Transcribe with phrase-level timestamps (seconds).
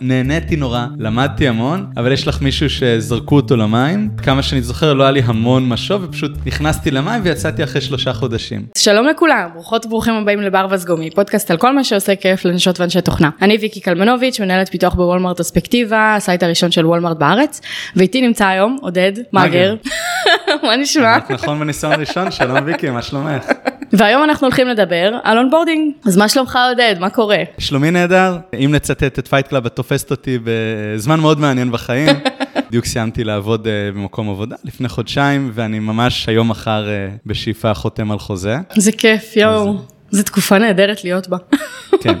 [0.00, 4.08] נהניתי נורא, למדתי המון, אבל יש לך מישהו שזרקו אותו למים.
[4.22, 8.66] כמה שאני זוכר, לא היה לי המון משוב, ופשוט נכנסתי למים ויצאתי אחרי שלושה חודשים.
[8.78, 13.00] שלום לכולם, ברוכות וברוכים הבאים לברווז גומי, פודקאסט על כל מה שעושה כיף לנשות ואנשי
[13.00, 13.30] תוכנה.
[13.42, 17.60] אני ויקי קלמנוביץ', מנהלת פיתוח ב Walmart Aspectiva, ה site הראשון של Walmart בארץ,
[17.96, 19.74] ואיתי נמצא היום עודד מגר.
[20.62, 21.18] מה נשמע?
[21.30, 23.44] נכון בניסיון ראשון, שלום ויקי, מה שלומך?
[23.92, 25.92] והיום אנחנו הולכים לדבר על onboarding.
[26.06, 26.94] אז מה שלומך עודד?
[27.00, 27.38] מה קורה?
[27.58, 32.16] שלומי נהדר, אם נצטט את Fight Club, את תופסת אותי בזמן מאוד מעניין בחיים.
[32.68, 38.12] בדיוק סיימתי לעבוד אה, במקום עבודה לפני חודשיים, ואני ממש היום מחר אה, בשאיפה חותם
[38.12, 38.56] על חוזה.
[38.76, 39.74] זה כיף, יואו.
[40.10, 41.36] זו תקופה נהדרת להיות בה.
[42.02, 42.14] כן.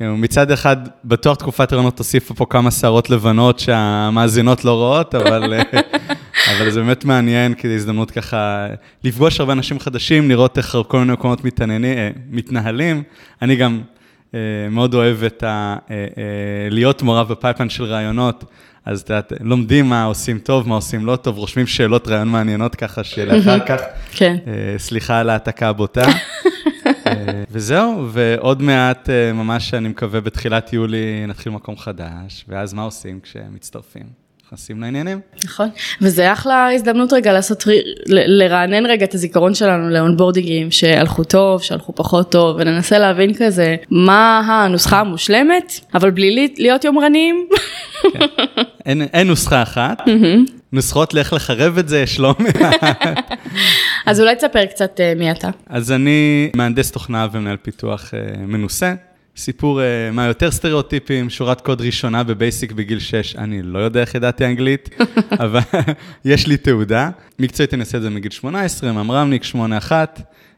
[0.00, 5.80] מצד אחד, בטוח תקופת הראיונות תוסיפה פה כמה שערות לבנות שהמאזינות לא רואות, אבל, אה,
[6.50, 8.66] אבל זה באמת מעניין, כי זו הזדמנות ככה
[9.04, 11.40] לפגוש הרבה אנשים חדשים, לראות איך כל מיני מקומות
[12.30, 13.02] מתנהלים.
[13.42, 13.80] אני גם
[14.70, 15.76] מאוד אוהב את ה...
[16.70, 18.44] להיות מעורב בפייפן של רעיונות.
[18.84, 22.74] אז את יודעת, לומדים מה עושים טוב, מה עושים לא טוב, רושמים שאלות רעיון מעניינות
[22.74, 23.80] ככה, שלאחר כך,
[24.12, 24.36] כן.
[24.78, 26.02] סליחה על העתקה הבוטה.
[27.50, 34.25] וזהו, ועוד מעט, ממש אני מקווה בתחילת יולי נתחיל מקום חדש, ואז מה עושים כשמצטרפים?
[34.46, 35.20] נכנסים לעניינים.
[35.44, 35.68] נכון,
[36.00, 37.64] וזה אחלה הזדמנות רגע לעשות,
[38.06, 44.38] לרענן רגע את הזיכרון שלנו לאונבורדינגים שהלכו טוב, שהלכו פחות טוב, וננסה להבין כזה מה
[44.46, 47.46] הנוסחה המושלמת, אבל בלי להיות יומרניים.
[48.12, 48.18] כן.
[48.86, 50.02] אין, אין נוסחה אחת,
[50.72, 52.84] נוסחות לאיך לחרב את זה, יש לא מעט.
[54.06, 55.48] אז אולי תספר קצת מי אתה.
[55.66, 58.94] אז אני מהנדס תוכנה ומנהל פיתוח מנוסה.
[59.36, 64.14] סיפור uh, מה יותר סטריאוטיפים, שורת קוד ראשונה בבייסיק בגיל 6, אני לא יודע איך
[64.14, 64.88] ידעתי אנגלית,
[65.44, 65.60] אבל
[66.24, 67.10] יש לי תעודה.
[67.38, 69.42] מקצועית אני אעשה את זה מגיל 18, ממרמניק
[69.88, 69.92] 8-1,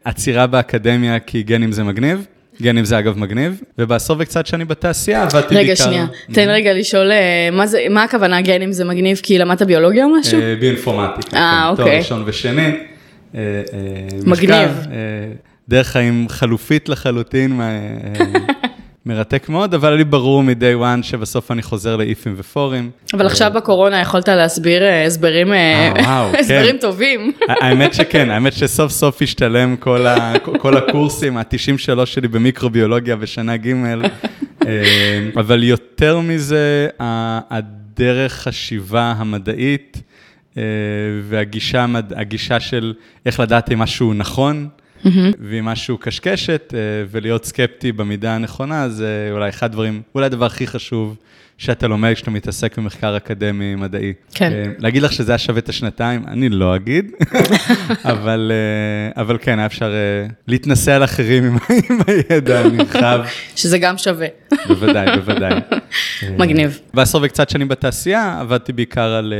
[0.05, 2.27] עצירה באקדמיה כי גנים זה מגניב.
[2.63, 5.59] גנים זה אגב מגניב, ובעשור וקצת שאני בתעשייה עבדתי בעיקר...
[5.59, 7.11] רגע, שנייה, תן רגע לשאול,
[7.53, 9.21] מה, זה, מה הכוונה גנים זה מגניב?
[9.23, 10.41] כי למדת ביולוגיה או משהו?
[10.61, 11.85] ביואינפורמטיקה, אה, כן, אוקיי.
[11.85, 12.71] תואר ראשון ושני.
[14.27, 14.71] מגניב.
[15.69, 17.61] דרך חיים חלופית לחלוטין,
[19.07, 22.91] מרתק מאוד, אבל לי ברור מ-day one שבסוף אני חוזר לאיפים ופורים.
[23.15, 25.53] אבל עכשיו בקורונה יכולת להסביר הסברים,
[26.41, 27.33] הסברים טובים.
[27.49, 29.77] האמת שכן, האמת שסוף סוף השתלם
[30.61, 33.75] כל הקורסים, ה-93 שלי במיקרוביולוגיה בשנה ג',
[35.37, 40.03] אבל יותר מזה, הדרך חשיבה המדעית
[41.23, 42.95] והגישה של
[43.27, 44.69] איך לדעת אם משהו נכון.
[45.05, 45.37] Mm-hmm.
[45.41, 46.75] ואם משהו קשקשת
[47.11, 51.17] ולהיות סקפטי במידה הנכונה, זה אולי אחד הדברים, אולי הדבר הכי חשוב
[51.59, 54.13] שאתה לומד כשאתה מתעסק במחקר אקדמי מדעי.
[54.35, 54.53] כן.
[54.79, 57.13] להגיד לך שזה היה שווה את השנתיים, אני לא אגיד,
[58.13, 58.53] אבל,
[59.17, 59.93] אבל כן, היה אפשר
[60.47, 63.21] להתנשא על אחרים עם הידע הנרחב.
[63.57, 64.27] שזה גם שווה.
[64.69, 65.53] בוודאי, בוודאי.
[66.39, 66.81] מגניב.
[66.95, 69.35] בעשור וקצת שנים בתעשייה, עבדתי בעיקר על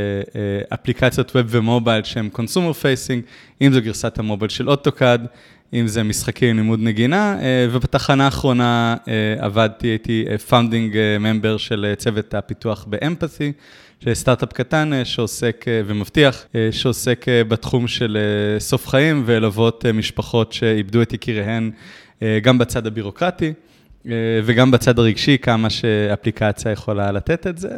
[0.73, 3.23] אפליקציות web ו mobile שהן consumer facing,
[3.61, 5.27] אם זו גרסת ה mobile של AutoCAD,
[5.73, 7.37] אם זה משחקים, לימוד נגינה,
[7.71, 8.95] ובתחנה האחרונה
[9.39, 13.51] עבדתי, הייתי founding member של צוות הפיתוח ב Empathy,
[14.03, 18.17] של סטארט-אפ קטן שעוסק ומבטיח, שעוסק בתחום של
[18.59, 21.71] סוף חיים וללוות משפחות שאיבדו את יקיריהן,
[22.41, 23.53] גם בצד הבירוקרטי.
[24.43, 27.69] וגם בצד הרגשי, כמה שאפליקציה יכולה לתת את זה,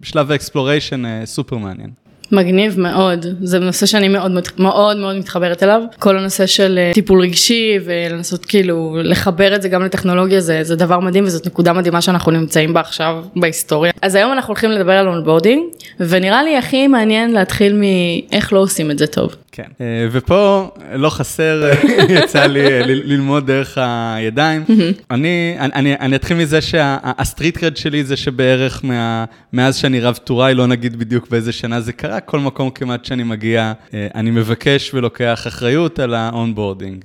[0.00, 1.90] בשלב ה exploration סופר מעניין.
[2.32, 7.78] מגניב מאוד, זה נושא שאני מאוד מאוד מאוד מתחברת אליו, כל הנושא של טיפול רגשי
[7.84, 12.32] ולנסות כאילו לחבר את זה גם לטכנולוגיה זה, זה דבר מדהים וזאת נקודה מדהימה שאנחנו
[12.32, 13.92] נמצאים בה עכשיו בהיסטוריה.
[14.02, 15.62] אז היום אנחנו הולכים לדבר על onboarding
[16.00, 19.34] ונראה לי הכי מעניין להתחיל מאיך לא עושים את זה טוב.
[19.62, 21.70] כן, ופה לא חסר,
[22.18, 23.78] יצא לי ללמוד דרך
[24.16, 24.64] הידיים.
[25.10, 30.18] אני, אני, אני אתחיל מזה שה street cred שלי זה שבערך מה, מאז שאני רב
[30.24, 33.72] טוראי, לא נגיד בדיוק באיזה שנה זה קרה, כל מקום כמעט שאני מגיע,
[34.14, 37.04] אני מבקש ולוקח אחריות על ה onboarding.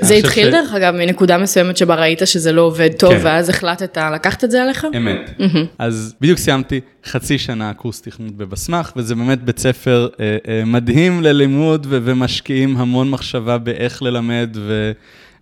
[0.00, 0.52] זה התחיל ש...
[0.52, 3.20] דרך אגב מנקודה מסוימת שבה ראית שזה לא עובד טוב, כן.
[3.22, 4.86] ואז החלטת לקחת את זה עליך?
[4.96, 5.30] אמת.
[5.78, 11.22] אז בדיוק סיימתי חצי שנה קורס תכנות בבסמ"ח, וזה באמת בית ספר אה, אה, מדהים
[11.22, 14.56] ללימוד ו- ומשקיעים המון מחשבה באיך ללמד,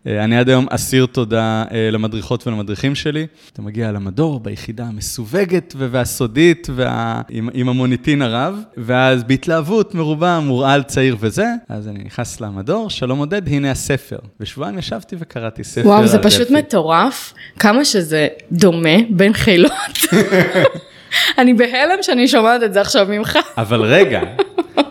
[0.05, 3.27] ואני עד היום אסיר תודה אה, למדריכות ולמדריכים שלי.
[3.53, 7.21] אתה מגיע למדור ביחידה המסווגת והסודית, וה...
[7.29, 13.19] עם, עם המוניטין הרב, ואז בהתלהבות מרובה, מורעל צעיר וזה, אז אני נכנס למדור, שלום
[13.19, 14.19] עודד, הנה הספר.
[14.41, 15.89] ושבועיים ישבתי וקראתי ספר.
[15.89, 19.73] וואו, זה פשוט מטורף, כמה שזה דומה בין חילות.
[21.39, 23.39] אני בהלם שאני שומעת את זה עכשיו ממך.
[23.59, 24.21] אבל רגע,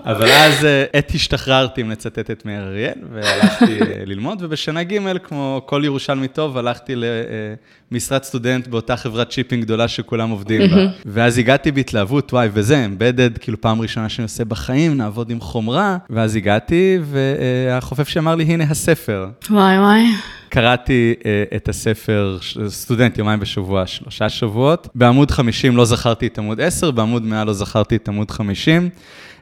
[0.06, 5.18] אבל אז אה, עת השתחררתי, אם לצטט את מאיר אריאל, והלכתי אה, ללמוד, ובשנה ג',
[5.18, 6.96] כמו כל ירושלמי טוב, הלכתי
[7.92, 10.86] למשרת סטודנט באותה חברת chipping גדולה שכולם עובדים בה.
[11.06, 15.98] ואז הגעתי בהתלהבות, וואי, וזה, embedded, כאילו פעם ראשונה שאני עושה בחיים, נעבוד עם חומרה,
[16.10, 19.28] ואז הגעתי, והחופף שאמר לי, הנה הספר.
[19.50, 20.06] וואי וואי.
[20.50, 22.38] קראתי uh, את הספר,
[22.68, 24.88] סטודנט יומיים בשבוע, שלושה שבועות.
[24.96, 28.90] בעמוד 50 לא זכרתי את עמוד 10, בעמוד 100 לא זכרתי את עמוד 50.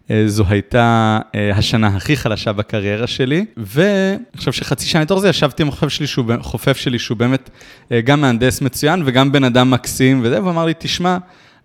[0.07, 5.29] Uh, זו הייתה uh, השנה הכי חלשה בקריירה שלי, ואני חושב שחצי שנה לתוך זה
[5.29, 9.43] ישבתי עם החופף שלי, שהוא, חופף שלי, שהוא באמת uh, גם מהנדס מצוין וגם בן
[9.43, 11.17] אדם מקסים וזה, והוא אמר לי, תשמע,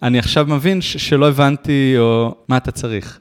[0.02, 3.18] אני עכשיו מבין ש- שלא הבנתי, או מה אתה צריך.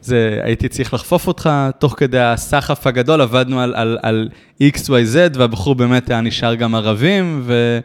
[0.00, 4.28] זה, הייתי צריך לחפוף אותך, תוך כדי הסחף הגדול, עבדנו על, על, על
[4.62, 7.78] XYZ, והבחור באמת היה נשאר גם ערבים, ו,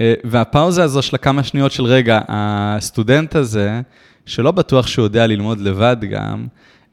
[0.00, 3.80] אה, והפאוזה הזו של הכמה שניות של רגע, הסטודנט הזה,
[4.26, 6.46] שלא בטוח שהוא יודע ללמוד לבד גם,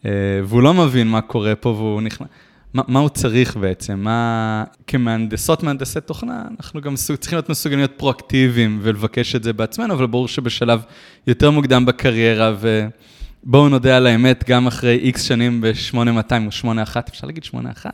[0.06, 0.12] אה,
[0.44, 2.28] והוא לא מבין מה קורה פה, והוא נכנס...
[2.74, 4.00] מה, מה הוא צריך בעצם?
[4.00, 4.64] מה...
[4.88, 9.94] כמהנדסות, מהנדסי תוכנה, אנחנו גם מסוג, צריכים להיות מסוגלים להיות פרואקטיביים ולבקש את זה בעצמנו,
[9.94, 10.82] אבל ברור שבשלב
[11.28, 17.28] יותר מוקדם בקריירה, ובואו נודה על האמת, גם אחרי איקס שנים ב-8200 או 81, אפשר
[17.28, 17.92] להגיד 81,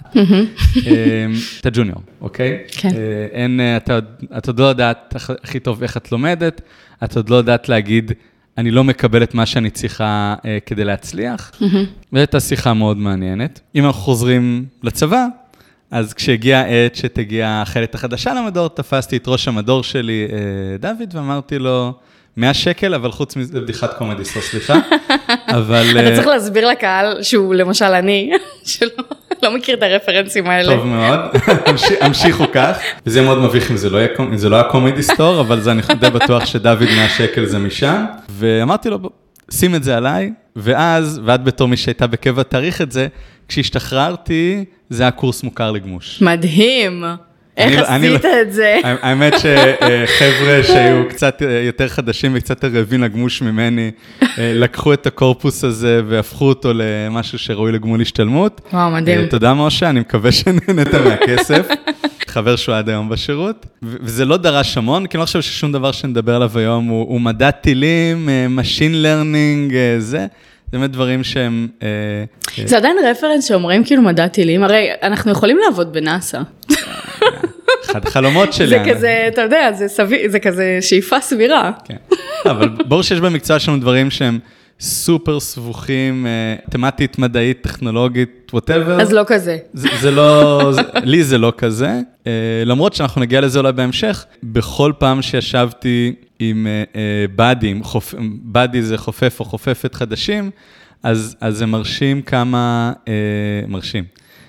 [1.60, 2.64] אתה ג'וניור, אוקיי?
[2.68, 2.90] כן.
[2.90, 4.00] אה, אין, אה, אתה,
[4.38, 6.62] את עוד לא יודעת הכי טוב איך את לומדת,
[7.04, 8.12] את עוד לא יודעת להגיד,
[8.58, 13.60] אני לא מקבל את מה שאני צריכה uh, כדי להצליח, וזו הייתה שיחה מאוד מעניינת.
[13.76, 15.26] אם אנחנו חוזרים לצבא,
[15.92, 21.60] אז כשהגיעה העת שתגיע החיילת החדשה למדור, תפסתי את ראש המדור שלי, uh, דוד, ואמרתי
[21.60, 21.94] לו,
[22.38, 24.74] 100 שקל, אבל חוץ מזה, בדיחת קומדי, סליחה.
[25.58, 25.86] אבל...
[25.92, 28.32] אתה uh, צריך להסביר לקהל שהוא למשל אני,
[28.66, 28.90] שלא
[29.44, 30.76] לא מכיר את הרפרנסים האלה.
[30.76, 31.20] טוב מאוד,
[31.66, 32.78] המש- המשיכו כך.
[33.06, 34.00] וזה מאוד מביך אם זה לא
[34.50, 38.06] לא היה קומדי סטור, אבל זה אני די בטוח שדוד 100 שקל זה משם.
[38.30, 39.10] ואמרתי לו, "בוא,
[39.52, 43.08] שים את זה עליי, ואז, ואת בתור מי שהייתה בקבע תאריך את זה,
[43.48, 46.22] כשהשתחררתי, זה היה קורס מוכר לגמוש.
[46.22, 47.04] מדהים.
[47.58, 48.80] איך אני- אני עשית לא- את זה?
[49.02, 53.92] האמת שחבר'ה שהיו קצת אה, יותר חדשים וקצת רעבים לגמוש ממני,
[54.22, 58.62] אה, לקחו את הקורפוס הזה והפכו אותו למשהו שראוי לגמול השתלמות.
[58.74, 59.20] וואו, מדהים.
[59.20, 61.68] אה, תודה משה, אני מקווה שנהנית מהכסף.
[62.28, 65.92] חבר שהוא עד היום בשירות, וזה לא דרש המון, כי אני לא חושב ששום דבר
[65.92, 68.30] שנדבר עליו היום הוא, הוא מדע טילים,
[68.60, 70.28] Machine Learning, זה, זה
[70.74, 71.68] באמת דברים שהם...
[72.66, 76.40] זה עדיין רפרנס שאומרים כאילו מדע טילים, הרי אנחנו יכולים לעבוד בנאסא.
[77.86, 78.68] אחד החלומות שלי.
[78.68, 81.72] זה כזה, אתה יודע, זה סביר, זה כזה שאיפה סבירה.
[81.86, 81.96] כן.
[82.52, 84.40] אבל ברור שיש במקצוע שלנו דברים שהם
[84.80, 89.02] סופר סבוכים, אה, תמטית, מדעית, טכנולוגית, whatever.
[89.02, 89.58] אז לא כזה.
[89.74, 92.28] זה, זה לא, זה, לי זה לא כזה, אה,
[92.66, 96.68] למרות שאנחנו נגיע לזה אולי בהמשך, בכל פעם שישבתי עם
[97.36, 98.14] buddy ים, חופ,
[98.44, 100.52] buddy זה חופף או חופפת חדשים,
[101.04, 103.10] אז, אז זה מרשים כמה, אה,
[103.68, 104.04] מרשים.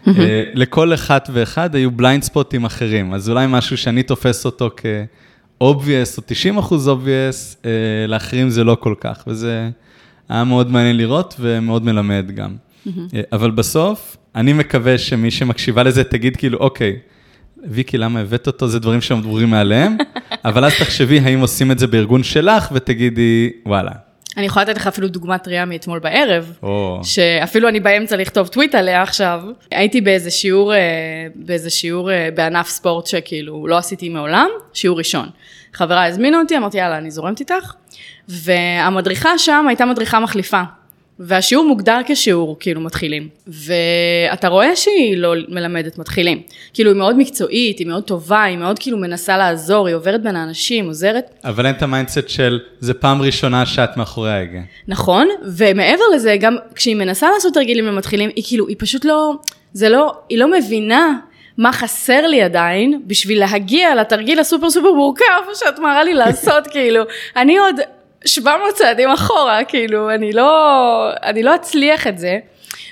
[0.07, 0.11] אה,
[0.55, 6.19] לכל אחת ואחד היו blind spot ים אחרים, אז אולי משהו שאני תופס אותו כ-obvious
[6.19, 7.67] או 90 אחוז obvious, אה,
[8.09, 9.71] לאחרים זה לא כל כך, וזה
[10.29, 12.57] היה מאוד מעניין לראות ומאוד מלמד גם.
[12.87, 16.97] אה, אבל בסוף, אני מקווה שמי שמקשיבה לזה תגיד כאילו, אוקיי,
[17.67, 18.69] ויקי, למה הבאת אותו?
[18.69, 19.97] זה דברים שהם דבורים מעליהם,
[20.45, 23.93] אבל אז תחשבי האם עושים את זה בארגון שלך, ותגידי, וואלה.
[24.37, 26.53] אני יכולה לתת לך אפילו דוגמה טריה מאתמול בערב.
[26.63, 30.79] או, שאפילו אני באמצע לכתוב טוויט עליה עכשיו, הייתי באיזה שיעור, אה,
[31.35, 35.29] באיזה שיעור אה, בענף ספורט שכאילו לא עשיתי מעולם, שיעור ראשון.
[35.73, 37.75] חברה הזמינה אותי, אמרתי יאללה אני זורמת איתך,
[38.29, 40.63] והמדריכה שם הייתה מדריכה מחליפה.
[41.19, 46.43] והשיעור מוגדר כשיעור כאילו מתחילים, ואתה רואה שהיא לא מלמדת מתחילים,
[46.75, 50.37] כאילו היא מאוד מקצועית, היא מאוד טובה, היא מאוד כאילו מנסה לעזור, היא עוברת בין
[50.37, 54.61] האנשים, עוזרת, אבל אין את ה mindset של, זה פעם ראשונה שאת מאחורי ההגה.
[54.89, 59.35] נכון, ומעבר לזה, גם כשהיא מנסה לעשות תרגילים למתחילים, היא כאילו, היא פשוט לא,
[59.73, 61.19] זה לא, היא לא מבינה
[61.59, 67.03] מה חסר לי עדיין בשביל להגיע לתרגיל הסופר סופר מורכב שאת מראה לי לעשות, כאילו,
[67.37, 67.77] אני עוד
[68.25, 72.39] 700 צעדים אחורה, כאילו, אני לא, אני לא אצליח את זה.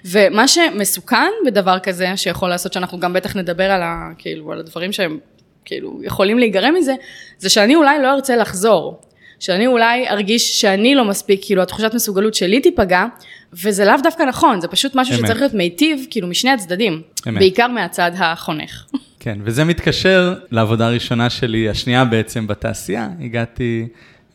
[0.04, 4.92] ומה שמסוכן בדבר כזה, שיכול לעשות שאנחנו גם בטח נדבר על, ה, כאילו, על הדברים
[4.92, 5.18] שהם
[5.64, 6.94] כאילו יכולים להיגרם מזה,
[7.38, 9.00] זה שאני אולי לא ארצה לחזור.
[9.40, 13.04] שאני אולי ארגיש שאני לא מספיק, כאילו התחושת מסוגלות שלי תיפגע,
[13.52, 15.24] וזה לאו דווקא נכון, זה פשוט משהו אמת.
[15.24, 17.38] שצריך להיות מיטיב, כאילו משני הצדדים, אמת.
[17.38, 18.84] בעיקר מהצד החונך.
[19.20, 23.86] כן, וזה מתקשר לעבודה הראשונה שלי, השנייה בעצם בתעשייה, הגעתי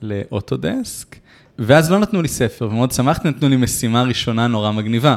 [0.02, 1.16] לאוטודסק,
[1.60, 5.16] ואז לא נתנו לי ספר, ומאוד שמחתי, נתנו לי משימה ראשונה נורא מגניבה.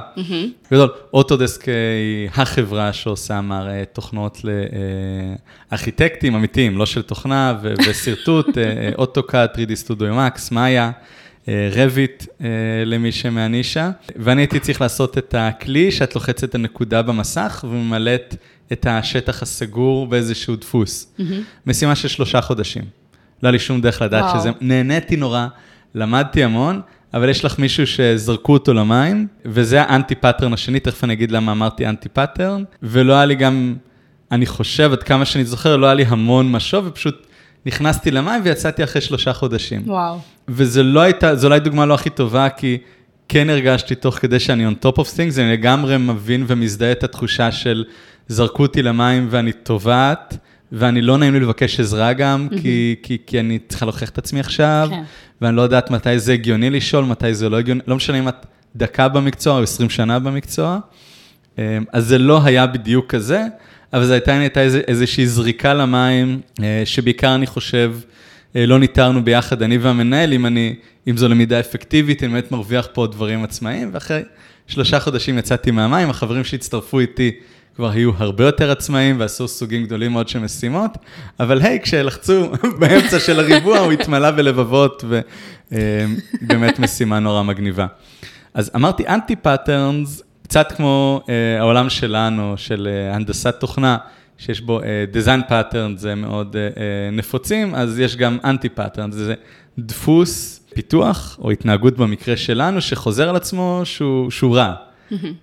[0.73, 4.41] גדול, אוטודסק אה, היא החברה שעושה מר תוכנות
[5.71, 7.59] לארכיטקטים אמיתיים, לא של תוכנה
[7.89, 10.91] ושרטוט, אה, אוטוקאד, 3D Studio Max, מאיה.
[11.73, 12.27] רביט
[12.87, 18.37] למי שמהנישה, ואני הייתי צריך לעשות את הכלי שאת לוחצת את הנקודה במסך וממלאת
[18.73, 21.15] את השטח הסגור באיזשהו דפוס.
[21.19, 21.23] Mm-hmm.
[21.67, 23.00] משימה של שלושה חודשים.
[23.43, 24.41] לא היה לי שום דרך לדעת וואו.
[24.41, 25.47] שזה, נהניתי נורא,
[25.95, 26.81] למדתי המון,
[27.15, 31.53] אבל יש לך מישהו שזרקו אותו למים, וזה ה anti-pattern השני, תכף אני אגיד למה
[31.53, 33.75] אמרתי anti-pattern, ולא היה לי גם,
[34.33, 37.27] אני חושב, עד כמה שאני זוכר, לא היה לי המון משוב, ופשוט
[37.67, 39.83] נכנסתי למים ויצאתי אחרי שלושה חודשים.
[39.87, 40.19] וואו.
[40.49, 42.79] וזו לא הייתה, זו אולי דוגמה לא הכי טובה, כי
[43.29, 47.53] כן הרגשתי תוך כדי שאני on top of things, אני לגמרי מבין ומזדהה את התחושה
[47.53, 47.85] של
[48.29, 50.37] זרקו אותי למים ואני טובעת.
[50.73, 52.63] ואני לא נעים לי לבקש עזרה גם, mm-hmm.
[52.63, 55.03] כי, כי, כי אני צריכה להוכיח את עצמי עכשיו, כן.
[55.41, 58.47] ואני לא יודעת מתי זה הגיוני לשאול, מתי זה לא הגיוני, לא משנה אם את
[58.77, 60.79] דקה במקצוע או 20 שנה במקצוע.
[61.59, 63.45] אמ, אז זה לא היה בדיוק כזה,
[63.93, 67.95] אבל זו הייתה, הייתה איז, איזושהי זריקה למים, אה, שבעיקר אני חושב,
[68.57, 70.75] אה, לא ניטרנו ביחד, אני והמנהל, אם אני,
[71.09, 74.23] אם זו למידה אפקטיבית, אני באמת מרוויח פה דברים עצמאיים, ואחרי
[74.67, 77.31] שלושה חודשים יצאתי מהמים, החברים שהצטרפו איתי,
[77.81, 80.91] כבר היו הרבה יותר עצמאים ועשו סוגים גדולים מאוד של משימות,
[81.41, 85.05] אבל היי, כשלחצו באמצע של הריבוע, הוא התמלא בלבבות,
[86.43, 87.87] ובאמת משימה נורא מגניבה.
[88.55, 93.97] אז אמרתי anti-patterns, קצת כמו אה, העולם שלנו, של אה, הנדסת תוכנה,
[94.39, 96.81] שיש בו אה, patterns זה מאוד אה, אה,
[97.13, 99.35] נפוצים, אז יש גם anti-patterns, זה
[99.79, 104.75] דפוס פיתוח או התנהגות במקרה שלנו, שחוזר על עצמו שהוא, שהוא רע.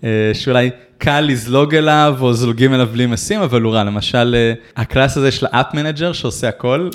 [0.03, 3.84] אה, שאולי קל לזלוג אליו או זולגים אליו בלי משים, אבל הוא רע.
[3.84, 6.89] למשל, אה, ה class הזה של ה app manager שעושה הכל,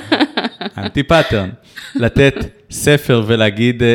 [0.78, 1.48] anti-pattern.
[1.94, 2.34] לתת
[2.70, 3.88] ספר ולהגיד אה,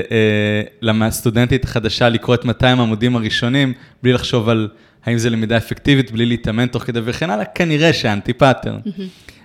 [0.81, 4.67] לסטודנטית החדשה לקרוא את 200 העמודים הראשונים, בלי לחשוב על
[5.05, 8.79] האם זה למידה אפקטיבית, בלי להתאמן תוך כדי וכן הלאה, כנראה ש anti-pattern.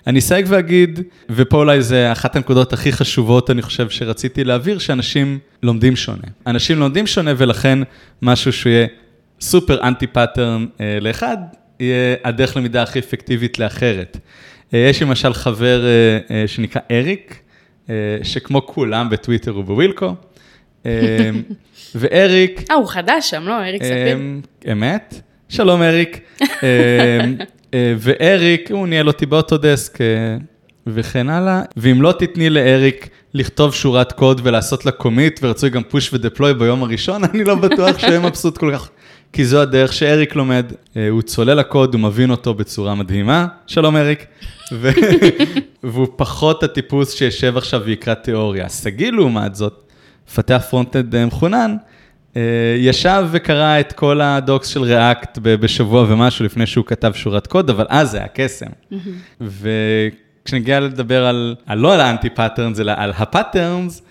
[0.06, 1.00] אני אסייג ואגיד,
[1.30, 6.22] ופה אולי זה אחת הנקודות הכי חשובות, אני חושב, שרציתי להעביר, שאנשים לומדים שונה.
[6.46, 7.78] אנשים לומדים שונה, ולכן
[8.22, 8.86] משהו שיהיה
[9.40, 11.36] סופר anti-pattern אה, לאחד,
[11.80, 14.18] יהיה הדרך למידה הכי אפקטיבית לאחרת.
[14.74, 15.84] אה, יש למשל חבר
[16.30, 17.42] אה, שנקרא אריק,
[18.22, 20.14] שכמו כולם בטוויטר וב Wilco,
[20.86, 21.30] אה,
[21.94, 22.70] ואריק...
[22.70, 23.54] אה, הוא חדש שם, לא?
[23.54, 24.18] אריק ספיר.
[24.72, 25.20] אמת.
[25.48, 26.20] שלום אריק.
[27.98, 29.98] ואריק, הוא ניהל אותי באוטודסק
[30.86, 36.14] וכן הלאה, ואם לא תתני לאריק לכתוב שורת קוד ולעשות לה קומיט, ורצוי גם פוש
[36.14, 38.90] ודפלוי ביום הראשון, אני לא בטוח שיהיה מבסוט כל כך.
[39.32, 43.96] כי זו הדרך שאריק לומד, אה, הוא צולל לקוד, הוא מבין אותו בצורה מדהימה, שלום
[43.96, 44.26] אריק,
[44.72, 44.90] ו...
[45.82, 48.68] והוא פחות הטיפוס שישב עכשיו ויקרא תיאוריה.
[48.68, 49.92] שגיא לעומת זאת,
[50.28, 51.76] מפתח front-end מחונן,
[52.36, 52.42] אה,
[52.78, 57.70] ישב וקרא את כל ה docs של React בשבוע ומשהו לפני שהוא כתב שורת קוד,
[57.70, 58.66] אבל אז זה היה קסם.
[59.40, 64.06] וכשנגיע לדבר על, על לא על ה anti-patterns, אלא על ה patterns, אה,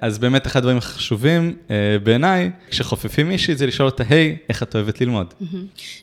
[0.00, 4.74] אז באמת אחד הדברים החשובים אה, בעיניי, כשחופפים מישהי, זה לשאול אותה, היי, איך את
[4.74, 5.34] אוהבת ללמוד?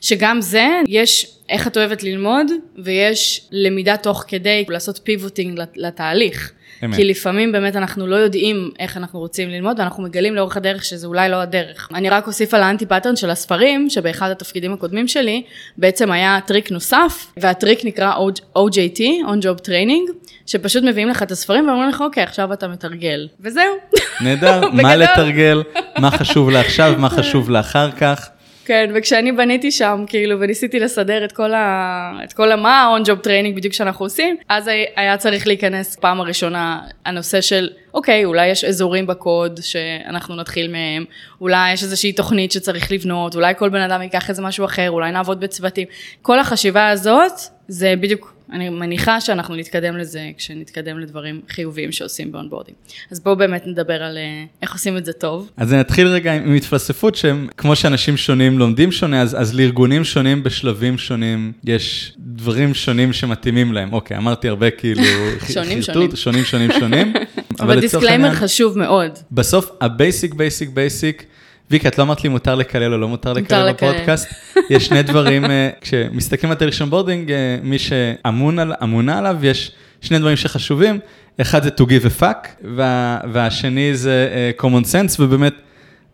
[0.00, 2.46] שגם זה, יש איך את אוהבת ללמוד,
[2.78, 6.52] ויש למידה תוך כדי לעשות pivoting לתהליך.
[6.84, 6.96] אמת.
[6.96, 11.06] כי לפעמים באמת אנחנו לא יודעים איך אנחנו רוצים ללמוד, ואנחנו מגלים לאורך הדרך שזה
[11.06, 11.88] אולי לא הדרך.
[11.94, 15.42] אני רק אוסיף על ה anti-pattern של הספרים, שבאחד התפקידים הקודמים שלי,
[15.76, 18.12] בעצם היה טריק נוסף, והטריק נקרא
[18.56, 20.12] OJT, On Job Training,
[20.46, 23.28] שפשוט מביאים לך את הספרים ואומרים לך, אוקיי, עכשיו אתה מתרגל.
[23.40, 23.76] וזהו.
[24.20, 25.62] נהדר, מה לתרגל,
[25.98, 28.30] מה חשוב לעכשיו, מה חשוב לאחר כך.
[28.70, 32.12] כן, וכשאני בניתי שם, כאילו, וניסיתי לסדר את כל ה...
[32.24, 36.80] את כל המה ה-on job training בדיוק שאנחנו עושים, אז היה צריך להיכנס פעם הראשונה
[37.06, 41.04] הנושא של, אוקיי, אולי יש אזורים בקוד שאנחנו נתחיל מהם,
[41.40, 45.12] אולי יש איזושהי תוכנית שצריך לבנות, אולי כל בן אדם ייקח איזה משהו אחר, אולי
[45.12, 45.86] נעבוד בצוותים.
[46.22, 47.32] כל החשיבה הזאת,
[47.68, 52.76] זה בדיוק אני מניחה שאנחנו נתקדם לזה כשנתקדם לדברים חיוביים שעושים ב onboarding.
[53.10, 55.50] אז בואו באמת נדבר על אה, איך עושים את זה טוב.
[55.56, 60.42] אז נתחיל רגע עם התפלספות שהם, כמו שאנשים שונים לומדים שונה, אז, אז לארגונים שונים
[60.42, 63.92] בשלבים שונים, יש דברים שונים שמתאימים להם.
[63.92, 65.02] אוקיי, אמרתי הרבה כאילו,
[65.54, 66.16] שונים שונים.
[66.16, 67.12] שונים שונים שונים.
[67.60, 69.10] אבל disclaimer חשוב מאוד.
[69.32, 71.24] בסוף, ה basic, basic, basic,
[71.70, 74.28] ויקה, את לא אמרת לי מותר לקלל או לא מותר לקלל בפודקאסט?
[74.70, 80.36] יש שני דברים, אה, כשמסתכלים על תהליך onboarding, אה, מי שאמונה עליו, יש שני דברים
[80.36, 80.98] שחשובים,
[81.40, 85.54] אחד זה to give a fuck, וה, והשני זה אה, common sense, ובאמת,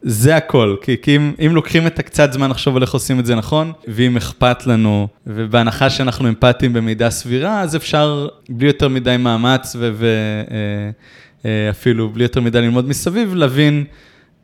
[0.03, 3.27] זה הכל, כי, כי אם, אם לוקחים את הקצת זמן לחשוב על איך עושים את
[3.27, 9.17] זה נכון, ואם אכפת לנו, ובהנחה שאנחנו אמפתיים במידה סבירה, אז אפשר בלי יותר מדי
[9.19, 9.77] מאמץ,
[11.45, 13.85] ואפילו בלי יותר מדי ללמוד מסביב, להבין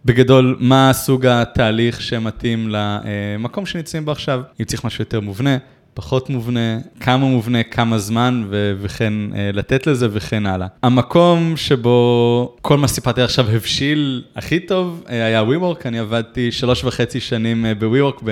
[0.05, 5.57] בגדול, מה סוג התהליך שמתאים למקום שנמצאים בו עכשיו, אם צריך משהו יותר מובנה,
[5.95, 10.67] פחות מובנה, כמה מובנה, כמה זמן, ו- וכן אה, לתת לזה וכן הלאה.
[10.83, 16.85] המקום שבו כל מה שסיפרתי עכשיו הבשיל הכי טוב אה, היה WeWork, אני עבדתי שלוש
[16.85, 18.25] וחצי שנים אה, ב-WeWork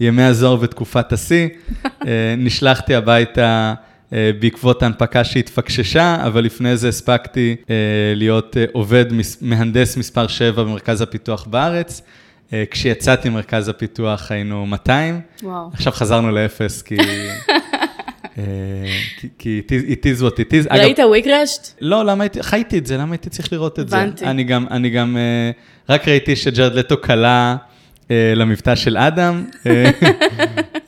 [0.00, 1.48] בימי הזוהר ותקופת השיא.
[2.06, 7.74] אה, נשלחתי הביתה אה, בעקבות ההנפקה שהתפקששה, אבל לפני זה הספקתי אה,
[8.16, 9.04] להיות אה, עובד,
[9.40, 12.02] מהנדס מספר 7 במרכז הפיתוח בארץ.
[12.52, 15.20] אה, כשיצאתי ממרכז הפיתוח היינו 200.
[15.42, 15.70] וואו.
[15.72, 16.96] עכשיו חזרנו לאפס, כי...
[18.38, 18.44] אה,
[19.38, 20.74] כי- it is- what it is.
[20.74, 21.66] ראית וויקרשט?
[21.80, 24.18] לא, למה הייתי, חייתי את זה, למה הייתי צריך לראות את הבנתי.
[24.24, 24.30] זה?
[24.30, 25.50] אני גם, אני גם, אה,
[25.94, 27.69] רק ראיתי שג'רד לטו קלע אה,
[28.36, 29.44] למבטא של אדם.
[29.66, 29.90] אה,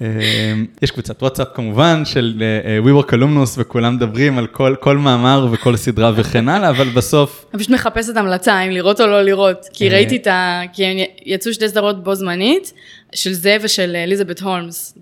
[0.02, 4.98] אה, יש קבוצת וואטסאפ כמובן של אה, אה, WeWork אלומנוס וכולם מדברים על כל, כל
[4.98, 9.22] מאמר וכל סדרה וכן הלאה, אבל בסוף, אני פשוט מחפשת המלצה אם לראות או לא
[9.22, 9.94] לראות, כי אה.
[9.94, 10.60] ראיתי את ה...
[10.72, 12.72] כי יצאו שתי סדרות בו זמנית,
[13.14, 14.99] של זה ושל אליזבת הולמס.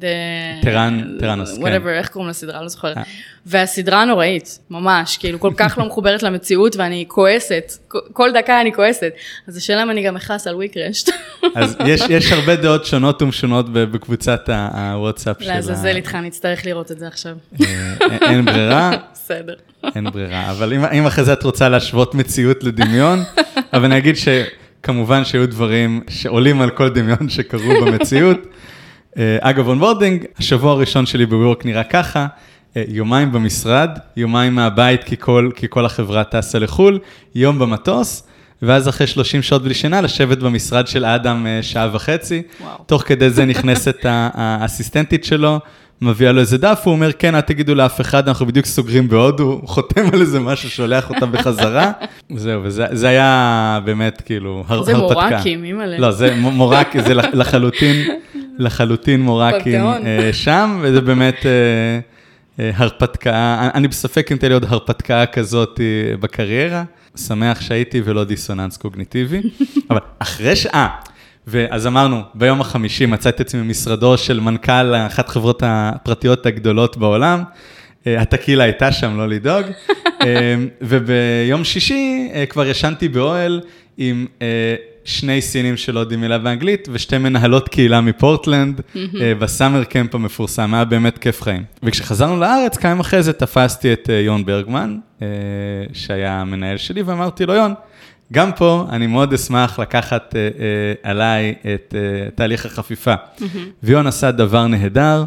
[0.63, 1.63] טרן- טרנוס, כן.
[1.63, 2.63] whatever, איך קוראים לסדרה?
[2.63, 2.97] לא זוכרת.
[2.97, 3.03] אה.
[3.47, 7.73] והסדרה נוראית, ממש, כאילו כל כך לא מחוברת למציאות ואני כועסת,
[8.13, 9.13] כל- דקה אני כועסת.
[9.49, 11.11] אז השאלה אם אני גם אכעס על וויקרשט.
[11.55, 15.55] אז יש, יש הרבה דעות שונות ומשונות בקבוצת הוואטסאפ של ה...
[15.55, 17.37] לעזאזל איתך, אני אצטרך לראות את זה עכשיו.
[17.63, 17.67] אה,
[18.23, 18.91] אין ברירה.
[19.15, 19.55] בסדר.
[19.97, 23.19] אין ברירה, אבל אם, אם אחרי זה את רוצה להשוות מציאות לדמיון,
[23.73, 24.17] אבל אני אגיד
[24.81, 28.39] שכמובן שהיו דברים שעולים על כל דמיון שקרו במציאות.
[29.19, 32.27] אה, אגב, onboarding, השבוע הראשון שלי בווירוק נראה ככה,
[32.77, 36.99] אה, יומיים במשרד, יומיים מהבית כי כל, כי כל החברה טסה לחו"ל,
[37.35, 38.23] יום במטוס,
[38.63, 42.43] ואז אחרי 30 שעות בלי שינה, לשבת במשרד של אדם אה, שעה וחצי.
[42.61, 42.79] וואו.
[42.87, 45.61] תוך כדי זה נכנסת האסיסטנטית שלו,
[46.03, 49.43] מביאה לו איזה דף, הוא אומר, כן, אל תגידו לאף אחד, אנחנו בדיוק סוגרים בהודו,
[49.43, 51.93] הוא חותם על איזה משהו, שולח אותה בחזרה.
[52.37, 55.29] זהו, וזה זה היה באמת כאילו הר, זה הרפתקה.
[55.31, 55.99] מורקים, אימא'לה.
[55.99, 58.07] לא, זה מורק, זה לח- לחלוטין,
[58.59, 59.81] לחלוטין מורקים.
[59.87, 61.51] אה, שם, וזה באמת אה,
[62.65, 65.81] אה, הרפתקה, אני בספק אם תהיה לי עוד הרפתקה כזאת
[66.21, 66.85] בקריירה.
[67.17, 69.41] שמח שהייתי ולא דיסוננס קוגניטיבי,
[69.91, 70.67] אבל אחרי ש...
[70.67, 70.89] אה,
[71.47, 77.43] ואז אמרנו, ביום החמישי מצאתי את עצמי במשרדו של מנכ"ל אחת החברות הפרטיות הגדולות בעולם.
[78.07, 79.67] אה, הטקילה הייתה שם, לא לדאוג.
[80.27, 83.61] אה, וביום שישי אה, כבר ישנתי באוהל
[83.97, 84.27] עם
[85.05, 88.81] שני סינים שלא יודעים מילה באנגלית ושתי מנהלות קהילה מפורטלנד
[89.39, 91.65] בסאמר קמפ המפורסם, היה באמת כיף חיים.
[91.83, 94.99] וכשחזרנו לארץ, כמה אחרי זה תפסתי את יון ברגמן,
[95.93, 97.75] שהיה המנהל שלי, ואמרתי לו, יון,
[98.33, 103.15] גם פה אני מאוד אשמח לקחת אה, אה, עליי את אה, תהליך החפיפה.
[103.83, 105.25] ויון עשה דבר נהדר,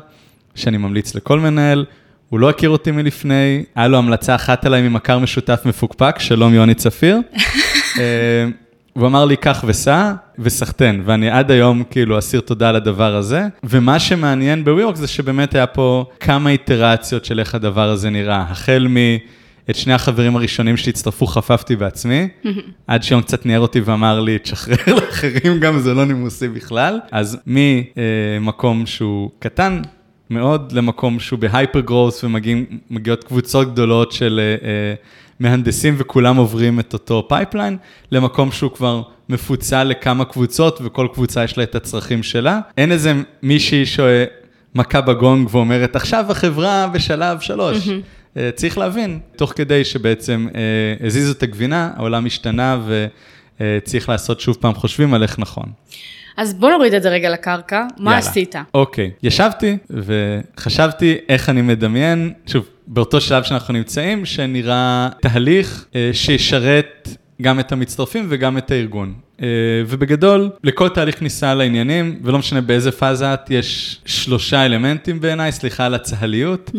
[0.55, 1.85] שאני ממליץ לכל מנהל,
[2.29, 6.73] הוא לא הכיר אותי מלפני, היה לו המלצה אחת עליי ממכר משותף מפוקפק, שלום יוני
[6.73, 7.19] צפיר.
[7.99, 8.03] אה,
[8.93, 13.47] הוא אמר לי, קח וסע, וסחטיין, ואני עד היום כאילו אסיר תודה על הדבר הזה.
[13.63, 18.45] ומה שמעניין בוויורק זה שבאמת היה פה כמה איטרציות של איך הדבר הזה נראה.
[18.49, 18.97] החל מ...
[19.69, 22.27] את שני החברים הראשונים שהצטרפו חפפתי בעצמי,
[22.87, 26.99] עד שיום קצת ניער אותי ואמר לי, תשחרר לאחרים גם, זה לא נימוסי בכלל.
[27.11, 29.81] אז ממקום שהוא קטן
[30.29, 34.93] מאוד למקום שהוא ב hyper growth ומגיעות קבוצות גדולות של אה, אה,
[35.39, 37.77] מהנדסים וכולם עוברים את אותו pipeline,
[38.11, 42.59] למקום שהוא כבר מפוצל לכמה קבוצות וכל קבוצה יש לה את הצרכים שלה.
[42.77, 47.89] אין איזה מישהי שמכה בגונג ואומרת, עכשיו החברה בשלב שלוש.
[47.89, 47.97] אה,
[48.55, 52.77] צריך להבין, תוך כדי שבעצם אה, הזיזו את הגבינה, העולם השתנה
[53.59, 55.65] וצריך לעשות שוב פעם חושבים על איך נכון.
[56.37, 58.29] אז בוא נוריד את זה רגע לקרקע, מה יאללה.
[58.29, 58.55] עשית?
[58.73, 67.09] אוקיי, ישבתי וחשבתי איך אני מדמיין, שוב, באותו שלב שאנחנו נמצאים, שנראה תהליך אה, שישרת
[67.41, 69.13] גם את המצטרפים וגם את הארגון.
[69.41, 69.47] אה,
[69.87, 75.85] ובגדול, לכל תהליך כניסה לעניינים, ולא משנה באיזה פאזה את, יש שלושה אלמנטים בעיניי, סליחה
[75.85, 76.71] על הצהליות.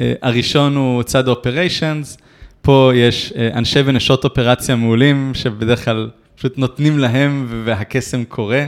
[0.00, 2.18] אה, הראשון הוא צד האופריישנס,
[2.62, 8.66] פה יש אה, אנשי ונשות אופרציה מעולים, שבדרך כלל פשוט נותנים להם והקסם קורה.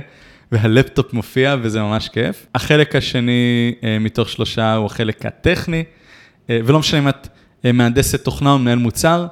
[0.55, 2.47] והלפטופ מופיע וזה ממש כיף.
[2.55, 5.85] החלק השני מתוך שלושה הוא החלק הטכני,
[6.49, 7.29] ולא משנה אם את
[7.65, 9.27] מהנדסת תוכנה או מנהל מוצר,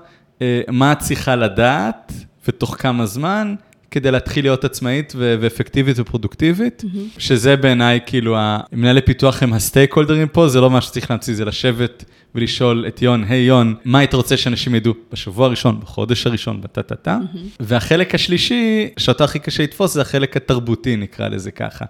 [0.69, 2.13] מה את צריכה לדעת
[2.49, 3.55] ותוך כמה זמן
[3.91, 7.21] כדי להתחיל להיות עצמאית ו- ואפקטיבית ופרודוקטיבית, mm-hmm.
[7.21, 11.45] שזה בעיניי כאילו, המנהלי פיתוח הם הסטייק הולדרים פה, זה לא מה שצריך להמציא, זה
[11.45, 16.27] לשבת ולשאול את יון, היי hey, יון, מה היית רוצה שאנשים ידעו בשבוע הראשון, בחודש
[16.27, 17.19] הראשון, בטה-טה-טה.
[17.23, 17.39] Mm-hmm.
[17.61, 21.85] והחלק השלישי, שאותו הכי קשה לתפוס, זה החלק התרבותי, נקרא לזה ככה.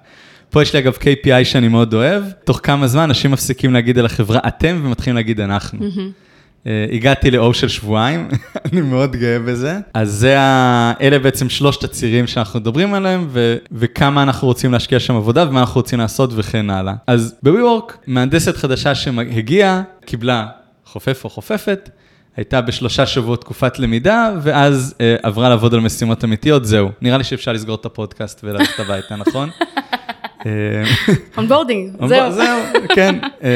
[0.51, 4.07] פה יש לי אגב KPI שאני מאוד אוהב, תוך כמה זמן אנשים מפסיקים להגיד על
[4.07, 5.79] החברה אתם ומתחילים להגיד אנחנו.
[5.79, 6.30] Mm-hmm.
[6.67, 8.29] אה, הגעתי לאור של שבועיים,
[8.73, 9.79] אני מאוד גאה בזה.
[9.95, 10.93] אז זה ה...
[11.01, 13.57] אלה בעצם שלושת הצירים שאנחנו מדברים עליהם, ו...
[13.73, 16.95] וכמה אנחנו רוצים להשקיע שם עבודה, ומה אנחנו רוצים לעשות וכן הלאה.
[17.07, 20.47] אז ב-WeWork, מהנדסת חדשה שהגיעה, קיבלה
[20.85, 21.91] חופף או חופפת,
[22.37, 26.91] הייתה בשלושה שבועות תקופת למידה, ואז אה, עברה לעבוד על משימות אמיתיות, זהו.
[27.01, 29.51] נראה לי שאפשר לסגור את הפודקאסט וללכת הביתה, נכון?
[31.37, 32.33] onboarding, זהו.
[32.33, 32.59] זהו,
[32.95, 33.51] כן, אה,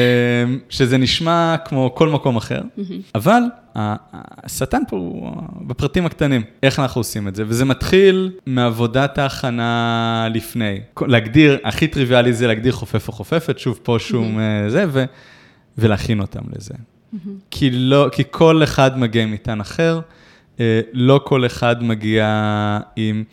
[0.69, 2.61] שזה נשמע כמו כל מקום אחר,
[3.15, 3.41] אבל
[3.75, 10.79] השטן פה הוא בפרטים הקטנים, איך אנחנו עושים את זה, וזה מתחיל מעבודת ההכנה לפני.
[11.07, 15.05] להגדיר, הכי טריוויאלי זה להגדיר חופף או חופפת, שוב פה שום אה, זה, ו,
[15.77, 16.73] ולהכין אותם לזה.
[17.51, 19.99] כי, לא, כי כל אחד מגיע עם מטען אחר,
[20.59, 22.25] אה, לא כל אחד מגיע
[22.95, 23.23] עם...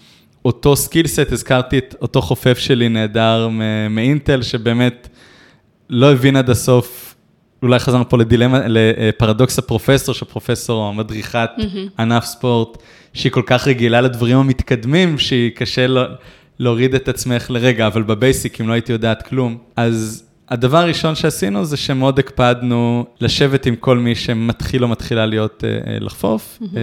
[0.44, 3.48] אותו skillset, הזכרתי את אותו חופף שלי נהדר
[3.90, 5.09] מאינטל, שבאמת
[5.90, 7.14] לא הבין עד הסוף,
[7.62, 12.02] אולי חזרנו פה לדילמה, לפרדוקס הפרופסור, שפרופסור או מדריכת mm-hmm.
[12.02, 12.78] ענף ספורט,
[13.14, 16.02] שהיא כל כך רגילה לדברים המתקדמים, שהיא קשה לא,
[16.59, 21.15] להוריד את עצמך לרגע, אבל ב basic, אם לא הייתי יודעת כלום, אז הדבר הראשון
[21.15, 26.77] שעשינו זה שמאוד הקפדנו לשבת עם כל מי שמתחיל או מתחילה להיות, אה, לחפוף, mm-hmm.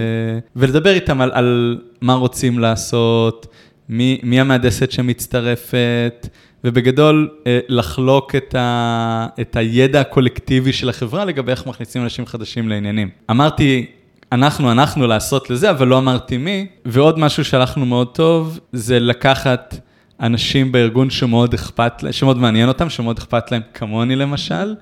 [0.56, 3.46] ולדבר איתם על, על מה רוצים לעשות,
[3.88, 6.28] מי, מי המהנדסת שמצטרפת,
[6.64, 12.68] ובגדול אה, לחלוק את, ה, את הידע הקולקטיבי של החברה לגבי איך מכניסים אנשים חדשים
[12.68, 13.08] לעניינים.
[13.30, 13.86] אמרתי,
[14.32, 19.89] אנחנו, אנחנו לעשות לזה, אבל לא אמרתי מי, ועוד משהו שהלכנו מאוד טוב, זה לקחת...
[20.20, 24.74] אנשים בארגון שמאוד אכפת שמאוד מעניין אותם, שמאוד אכפת להם, כמוני למשל,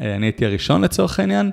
[0.00, 1.50] אה, אני הייתי הראשון לצורך העניין,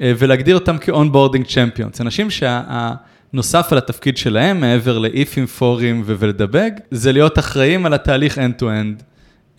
[0.00, 7.12] אה, ולהגדיר אותם כ-onboarding champions, אנשים שהנוסף על התפקיד שלהם, מעבר לאיפים, פורים ולדבג, זה
[7.12, 9.02] להיות אחראים על התהליך end-to-end.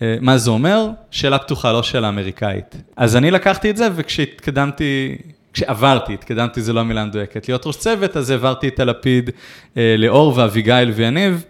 [0.01, 0.89] אה, מה זה אומר?
[1.11, 2.75] שאלה פתוחה, לא שאלה אמריקאית.
[2.97, 5.17] אז אני לקחתי את זה, וכשהתקדמתי,
[5.53, 9.29] כשעברתי, התקדמתי זה לא המילה המדויקת, להיות ראש צוות, אז העברתי את הלפיד
[9.75, 11.43] לאור ואביגיל ויניב.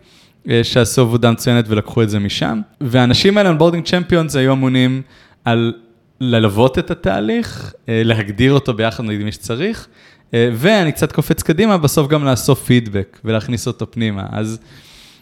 [0.49, 2.61] אה, שעשו עבודה מצוינת ולקחו את זה משם.
[2.81, 5.01] והאנשים האלה, onboarding champions, היו אמונים
[5.45, 5.73] על
[6.21, 9.87] ללוות את התהליך, אה, להגדיר אותו ביחד עם מי שצריך,
[10.33, 14.25] אה, ואני קצת קופץ קדימה, בסוף גם לאסוף פידבק ולהכניס אותו פנימה.
[14.31, 14.59] אז,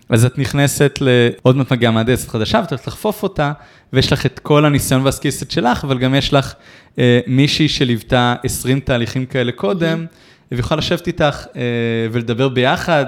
[0.10, 3.51] אז את נכנסת לעוד מעט מגיעה מהנדסת חדשה, ואת הולכת לחפוף אותה,
[3.93, 6.53] ויש לך את כל הניסיון וה skillset שלך, אבל גם יש לך
[6.99, 10.05] אה, מישהי שליוותה 20 תהליכים כאלה קודם,
[10.51, 11.62] ויכולה לשבת איתך אה,
[12.12, 13.05] ולדבר ביחד,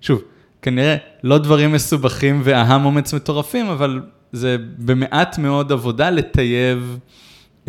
[0.00, 0.22] ושוב,
[0.64, 4.00] כנראה לא דברים מסובכים ו aha moments מטורפים, אבל
[4.32, 6.98] זה במעט מאוד עבודה לטייב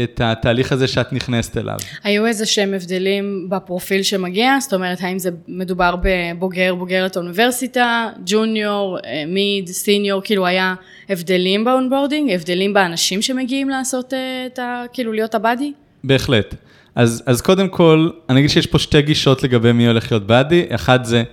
[0.03, 1.77] את התהליך הזה שאת נכנסת אליו.
[2.03, 4.57] היו איזה שהם הבדלים בפרופיל שמגיע?
[4.59, 10.75] זאת אומרת, האם זה מדובר בבוגר, בוגרת אוניברסיטה, junior, אה, mid, senior, כאילו היה
[11.09, 12.31] הבדלים ב onboarding?
[12.31, 14.83] הבדלים באנשים שמגיעים לעשות אה, את ה...
[14.93, 15.73] כאילו להיות ה buddy?
[16.03, 16.55] בהחלט.
[16.95, 20.65] אז, אז קודם כל, אני אגיד שיש פה שתי גישות לגבי מי הולך להיות buddy.
[20.69, 21.23] אחד זה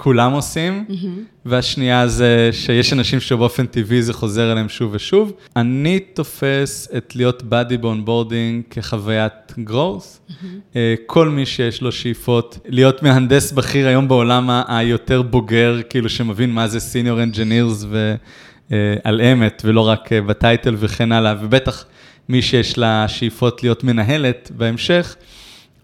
[0.00, 1.06] כולם עושים, mm-hmm.
[1.46, 5.32] והשנייה זה שיש אנשים שבאופן טבעי זה חוזר אליהם שוב ושוב.
[5.56, 10.30] אני תופס את להיות buddy ב onboarding כחוויית growth.
[10.30, 10.74] Mm-hmm.
[11.06, 16.68] כל מי שיש לו שאיפות להיות מהנדס בכיר היום בעולם היותר בוגר, כאילו שמבין מה
[16.68, 21.84] זה senior engineers ועל אמת, ולא רק אה, ב title וכן הלאה, ובטח
[22.28, 25.16] מי שיש לה שאיפות להיות מנהלת בהמשך,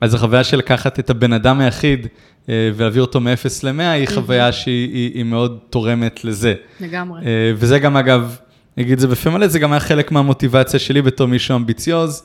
[0.04, 2.06] אז החוויה של לקחת את הבן אדם היחיד,
[2.48, 6.54] אה, ולהביא אותו מ-0 ל-100, היא חוויה שהיא היא, היא מאוד תורמת לזה.
[6.80, 7.20] לגמרי.
[7.26, 8.36] אה, וזה גם, אגב,
[8.76, 12.22] נגיד את זה בפה מלא, זה גם היה חלק מהמוטיבציה שלי בתור מישהו אמביציוז,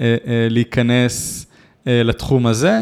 [0.00, 0.16] אה,
[0.50, 1.46] להיכנס
[1.86, 2.78] לתחום הזה.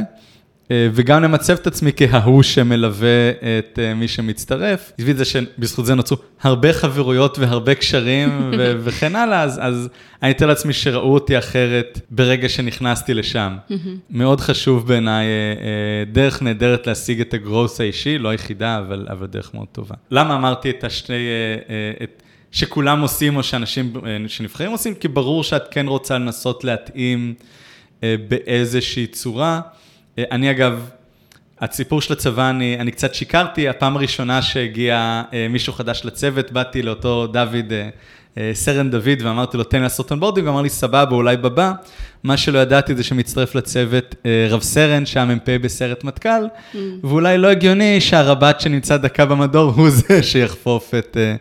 [0.70, 4.92] אה, וגם למצב את עצמי כההוא שמלווה את אה, מי שמצטרף.
[4.98, 8.50] עזבי את זה שבזכות זה נוצרו הרבה חברויות והרבה קשרים
[8.84, 9.88] וכן הלאה, אז, אז
[10.22, 13.56] אני אתן לעצמי שראו אותי אחרת ברגע שנכנסתי לשם.
[14.10, 19.54] מאוד חשוב בעיניי, אה, דרך נהדרת להשיג את הגרוס האישי, לא היחידה, אבל, אבל דרך
[19.54, 19.94] מאוד טובה.
[20.10, 21.26] למה אמרתי את השני,
[22.02, 23.92] את, שכולם עושים או שאנשים
[24.26, 24.94] שנבחרים עושים?
[24.94, 27.34] כי ברור שאת כן רוצה לנסות להתאים
[28.02, 29.60] באיזושהי צורה.
[30.18, 30.90] אני אגב,
[31.60, 36.82] הסיפור של הצבא, אני, אני קצת שיקרתי, הפעם הראשונה שהגיע אה, מישהו חדש לצוות, באתי
[36.82, 37.88] לאותו דוד, אה,
[38.38, 41.72] אה, סרן דוד, ואמרתי לו, תן לי לעשות onboarding, הוא אמר לי, סבבה, אולי בבא.
[42.24, 46.76] מה שלא ידעתי זה שמצטרף לצוות אה, רב סרן, שהיה מ"פ בסיירת מטכ"ל, mm.
[47.04, 51.16] ואולי לא הגיוני שהרב"ט שנמצא דקה במדור הוא זה שיחפוף את...
[51.20, 51.36] אה,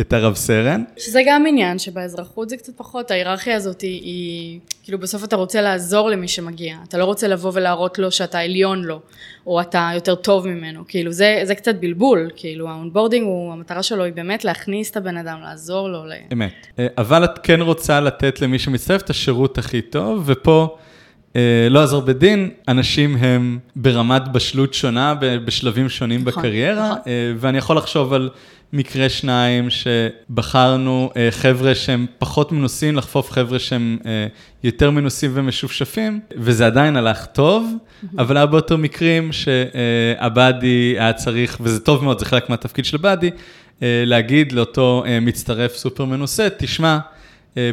[0.00, 0.84] את הרב סרן.
[0.96, 5.60] שזה גם עניין שבאזרחות זה קצת פחות, ההיררכיה הזאת היא, היא, כאילו בסוף אתה רוצה
[5.60, 9.00] לעזור למי שמגיע, אתה לא רוצה לבוא ולהראות לו שאתה עליון לו,
[9.46, 13.82] או אתה יותר טוב ממנו, כאילו זה, זה קצת בלבול, כאילו ה onboarding הוא, המטרה
[13.82, 16.04] שלו היא באמת להכניס את הבן אדם, לעזור לו.
[16.32, 20.76] אמת, אה, אבל את כן רוצה לתת למי שמצטרף את השירות הכי טוב, ופה
[21.36, 26.98] אה, לא יעזור בדין, אנשים הם ברמת בשלות שונה, בשלבים שונים נכון, בקריירה, נכון.
[27.06, 28.30] אה, ואני יכול לחשוב על
[28.72, 34.26] מקרה שניים שבחרנו אה, חבר'ה שהם פחות מנוסים לחפוף חבר'ה שהם אה,
[34.64, 37.74] יותר מנוסים ומשופשפים, וזה עדיין הלך טוב,
[38.18, 43.30] אבל היה באותו מקרים שהבאדי היה צריך, וזה טוב מאוד, זה חלק מהתפקיד של הבאדי,
[43.82, 47.11] אה, להגיד לאותו אה, מצטרף סופר מנוסה, תשמע, אה,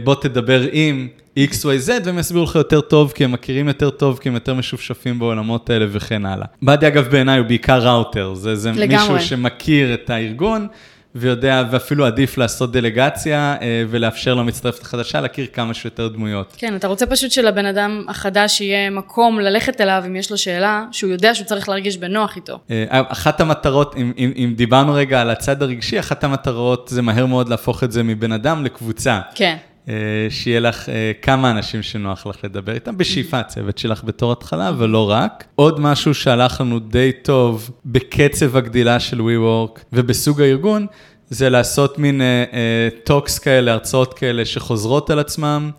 [0.04, 1.08] בוא תדבר עם
[1.40, 5.20] XYZ, והם יסבירו לך יותר טוב, כי הם מכירים יותר טוב, כי הם יותר משופשפים
[5.20, 6.46] בעולמות האלה וכן הלאה.
[6.62, 9.14] באדי, אגב, בעיניי הוא בעיקר ראוטר, זה, זה לגמרי.
[9.14, 10.68] מישהו שמכיר את הארגון,
[11.16, 16.56] ויודע, ואפילו עדיף לעשות דלגציה, אה, ולאפשר למצטרפת החדשה להכיר כמה שיותר דמויות.
[16.58, 20.86] כן, אתה רוצה פשוט שלבן אדם החדש יהיה מקום ללכת אליו אם יש לו שאלה,
[20.92, 22.60] שהוא יודע שהוא צריך להרגיש בנוח איתו.
[22.72, 27.26] אה, אחת המטרות, אם, אם, אם דיברנו רגע על הצד הרגשי, אחת המטרות זה מהר
[27.26, 29.20] מאוד להפוך את זה מבן אדם לקבוצה.
[29.36, 29.56] כן.
[29.88, 29.94] אה,
[30.30, 35.10] שיהיה לך אה, כמה אנשים שנוח לך לדבר איתם, בשאיפה צוות שלך בתור התחלה, ולא
[35.10, 35.44] רק.
[35.56, 40.86] עוד משהו שהלך לנו די טוב בקצב הגדילה של WeWork ובסוג הארגון,
[41.30, 42.22] זה לעשות מין
[43.04, 45.72] talks כאלה, הרצאות כאלה שחוזרות על עצמם,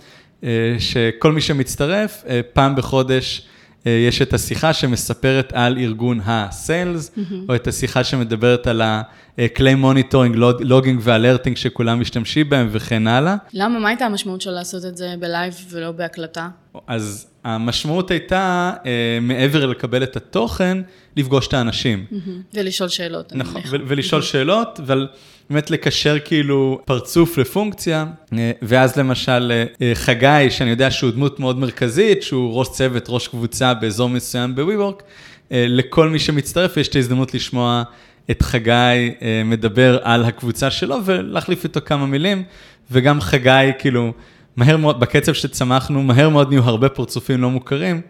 [0.45, 7.21] אה, שכל מי שמצטרף, אה, פעם בחודש, אה, יש את השיחה שמספרת על ארגון ה-Sales,
[7.49, 13.37] או את השיחה שמדברת על הכלי monitoring, logging ו alerting שכולם משתמשים בהם וכן הלאה.
[13.53, 16.49] למה, מה הייתה המשמעות של לעשות את זה ב live ולא בהקלטה?
[16.87, 20.79] אז המשמעות הייתה, אה, מעבר לקבל את התוכן,
[21.17, 22.07] לפגוש את האנשים.
[22.55, 23.33] ולשאול שאלות.
[23.35, 25.09] נכון, ולשאול שאלות, אבל
[25.51, 31.41] באמת לקשר כאילו פרצוף לפונקציה, אה, ואז למשל אה, אה, חגי, שאני יודע שהוא דמות
[31.41, 35.03] מאוד מרכזית, שהוא ראש צוות, ראש קבוצה באזור מסוים ב-WeWork,
[35.51, 37.83] לכל מי שמצטרף יש את ההזדמנות לשמוע
[38.31, 42.43] את חגי מדבר על הקבוצה שלו ולהחליף איתו כמה מילים,
[42.91, 44.13] וגם חגי כאילו,
[44.57, 48.01] מהר מאוד, בקצב שצמחנו, מהר מאוד נהיו הרבה פרצופים לא מוכרים,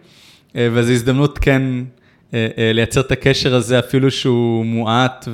[0.55, 1.61] וזו הזדמנות כן
[2.57, 5.27] לייצר את הקשר הזה, אפילו שהוא מועט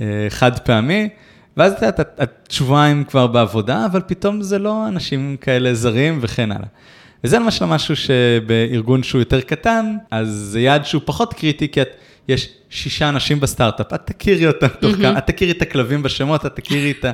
[0.00, 1.08] וחד פעמי.
[1.56, 6.52] ואז את יודעת, את- שבועיים כבר בעבודה, אבל פתאום זה לא אנשים כאלה זרים וכן
[6.52, 6.66] הלאה.
[7.24, 11.88] וזה למשל משהו שבארגון שהוא יותר קטן, אז זה יעד שהוא פחות קריטי, כי את,
[12.28, 16.56] יש שישה אנשים בסטארט-אפ, את תכירי אותם תוך כמה, את תכירי את הכלבים בשמות, את
[16.56, 17.04] תכירי את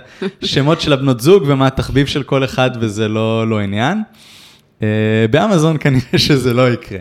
[0.43, 4.03] השמות של הבנות זוג ומה התחביב של כל אחד, וזה לא, לא עניין.
[4.83, 4.89] אה,
[5.31, 6.99] באמזון כנראה שזה לא יקרה,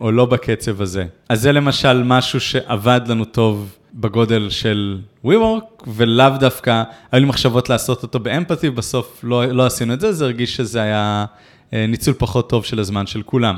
[0.00, 1.04] או לא בקצב הזה.
[1.28, 7.68] אז זה למשל משהו שעבד לנו טוב בגודל של WeWork, ולאו דווקא, היו לי מחשבות
[7.68, 11.24] לעשות אותו באמפתי, בסוף לא, לא עשינו את זה, זה הרגיש שזה היה
[11.72, 13.56] אה, ניצול פחות טוב של הזמן של כולם.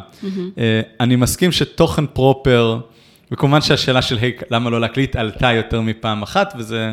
[0.58, 2.78] אה, אני מסכים שתוכן פרופר,
[3.32, 6.92] וכמובן שהשאלה של, היי, למה לא להקליט, עלתה יותר מפעם אחת, וזה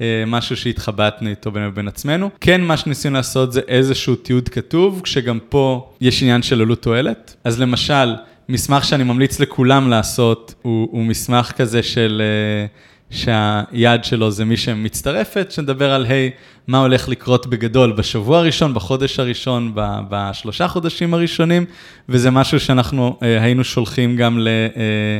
[0.00, 2.30] אה, משהו שהתחבטנו איתו בין, בין עצמנו.
[2.40, 7.36] כן, מה שניסינו לעשות זה איזשהו תיעוד כתוב, כשגם פה יש עניין של עלות תועלת.
[7.44, 8.14] אז למשל,
[8.48, 12.22] מסמך שאני ממליץ לכולם לעשות, הוא, הוא מסמך כזה של...
[12.24, 12.66] אה,
[13.10, 16.30] שהיעד שלו זה מי שמצטרפת, שנדבר על, היי,
[16.66, 21.64] מה הולך לקרות בגדול בשבוע הראשון, בחודש הראשון, ב- בשלושה חודשים הראשונים,
[22.08, 25.18] וזה משהו שאנחנו אה, היינו שולחים גם ל, אה,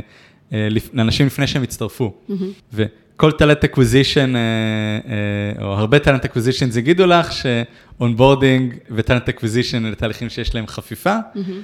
[0.53, 2.15] אה, לאנשים לפני שהם הצטרפו.
[3.17, 4.33] וכל talent acquisition,
[5.61, 10.67] או הרבה talent acquisition יגידו לך ש onboarding ו talent acquisition אלה תהליכים שיש להם
[10.67, 11.17] חפיפה,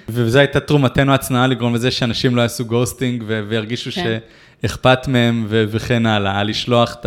[0.08, 3.90] וזו הייתה תרומתנו הצנועה לגרום לזה שאנשים לא יעשו ghosting וירגישו.
[3.90, 4.18] כן.
[4.64, 7.06] אכפת מהם וכן הלאה, לשלוח את,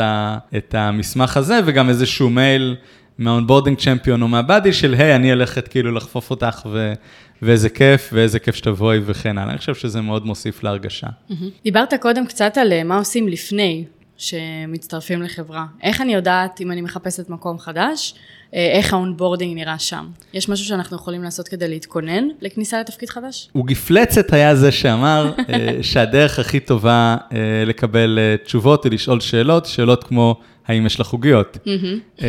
[0.58, 2.76] את המסמך הזה וגם איזשהו מייל
[3.18, 6.94] מה onboarding champion או מה buddy של היי, אני הולכת כאילו לחפוף אותך ו-
[7.42, 9.52] ואיזה כיף ואיזה כיף שתבואי וכן הלאה.
[9.52, 11.08] אני חושב שזה מאוד מוסיף להרגשה.
[11.64, 13.84] דיברת קודם קצת על אה, מה עושים לפני
[14.18, 15.66] שמצטרפים לחברה.
[15.84, 18.16] איך אני יודעת אם אני מחפשת מקום חדש,
[18.56, 20.06] אה, איך ה onboarding נראה שם?
[20.34, 23.50] יש משהו שאנחנו יכולים לעשות כדי להתכונן לכניסה לתפקיד חדש?
[23.56, 30.04] עוגיפלצת היה זה שאמר אה, שהדרך הכי טובה אה, לקבל תשובות היא לשאול שאלות, שאלות
[30.04, 31.58] כמו האם יש לך עוגיות.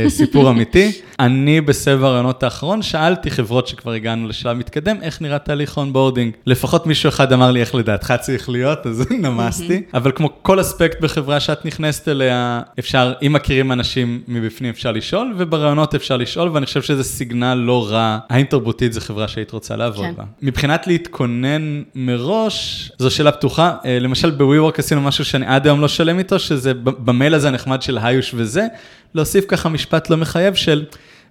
[0.09, 0.93] סיפור אמיתי.
[1.21, 6.33] אני בסבב הראיונות האחרון שאלתי חברות שכבר הגענו לשלב מתקדם, איך נראה תהליך onboarding.
[6.47, 9.83] לפחות מישהו אחד אמר לי איך לדעתך צריך להיות, אז נמסתי.
[9.95, 15.35] אבל כמו כל אספקט בחברה שאת נכנסת אליה, אפשר, אם מכירים אנשים מבפנים אפשר לשאול,
[15.37, 18.19] ובראיונות אפשר לשאול, ואני חושב שזה signal לא רע.
[18.31, 20.15] האם תרבותית זו חברה שהיית רוצה לעבוד כן.
[20.17, 20.25] בה?
[20.43, 23.75] מבחינת להתכונן מראש, זו שאלה פתוחה.
[23.85, 27.83] אה, למשל ב-WeWork עשינו משהו שאני עד היום לא שלם איתו, שזה במייל הזה הנחמד
[27.83, 28.67] של היוש וזה,
[29.15, 30.85] להוסיף ככה משפט לא מחייב של,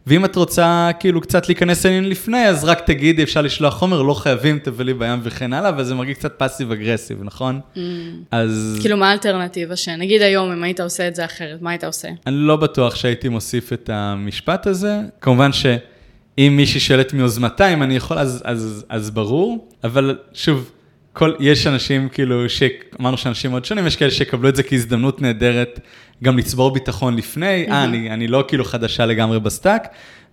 [0.08, 4.14] ואם את רוצה כאילו קצת להיכנס אלינו לפני, אז רק תגידי, אפשר לשלוח חומר, לא
[4.14, 7.60] חייבים, תבלי בים וכן הלאה, וזה מרגיש קצת פאסיב אגרסיב, נכון?
[8.32, 12.08] אז כאילו, מה האלטרנטיבה שנגיד היום, אם היית עושה את זה אחרת, מה היית עושה?
[12.28, 15.00] אני לא בטוח שהייתי מוסיף את המשפט הזה.
[15.22, 15.50] כמובן
[16.38, 20.72] אם מישהי שואלת מיוזמתה, אם אני יכול, אז, אז, אז ברור, אבל שוב,
[21.16, 25.80] כל, יש אנשים כאילו, שאמרנו שאנשים מאוד שונים, יש כאלה שיקבלו את זה כהזדמנות נהדרת
[26.24, 29.88] גם לצבור ביטחון לפני, אה, אני, אני לא כאילו חדשה לגמרי ב stack,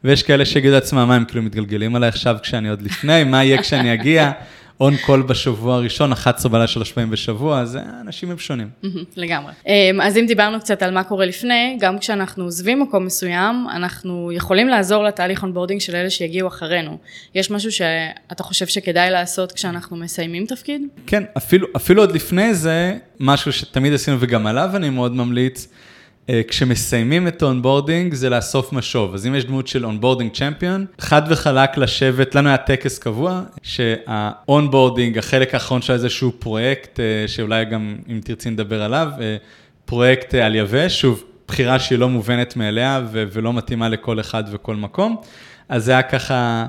[0.04, 3.62] ויש כאלה שיגידו לעצמם, מה הם כאילו מתגלגלים עליי עכשיו כשאני עוד לפני, מה יהיה
[3.62, 4.30] כשאני אגיע.
[4.80, 8.68] on call בשבוע הראשון, 11 בלילה שלוש פעמים בשבוע, אז אנשים הם שונים.
[9.16, 9.52] לגמרי.
[9.66, 14.32] אמ, אז אם דיברנו קצת על מה קורה לפני, גם כשאנחנו עוזבים מקום מסוים, אנחנו
[14.32, 16.98] יכולים לעזור לתהליך onboarding של אלה שיגיעו אחרינו.
[17.34, 20.82] יש משהו שאתה חושב שכדאי לעשות כשאנחנו מסיימים תפקיד?
[21.06, 25.68] כן, אפילו, אפילו עוד לפני זה, משהו שתמיד עשינו וגם עליו אני מאוד ממליץ.
[26.30, 29.14] אה, כשמסיימים את ה onboarding זה לאסוף משוב.
[29.14, 33.96] אז אם יש דמות של onboarding champion, חד וחלק לשבת, לנו היה טקס קבוע, שה
[33.96, 39.36] onboarding, החלק האחרון של איזשהו פרויקט, אה, שאולי גם אם תרצי נדבר עליו, אה,
[39.84, 45.16] פרויקט על יבש, שוב, בחירה שהיא לא מובנת מאליה ולא מתאימה לכל אחד וכל מקום.
[45.68, 46.66] אז זה היה ככה...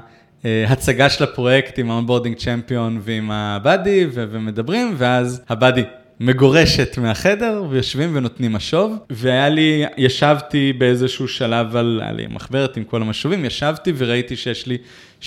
[0.68, 5.84] הצגה של הפרויקט עם ה onboarding champion ועם ה buddy, ומדברים, ואז ה buddy
[6.20, 12.84] מגורשת מהחדר, ויושבים ונותנים משוב, והיה לי, ישבתי באיזשהו שלב על, היה לי מחברת עם
[12.84, 14.78] כל המשובים, ישבתי וראיתי שיש לי
[15.22, 15.26] 60-70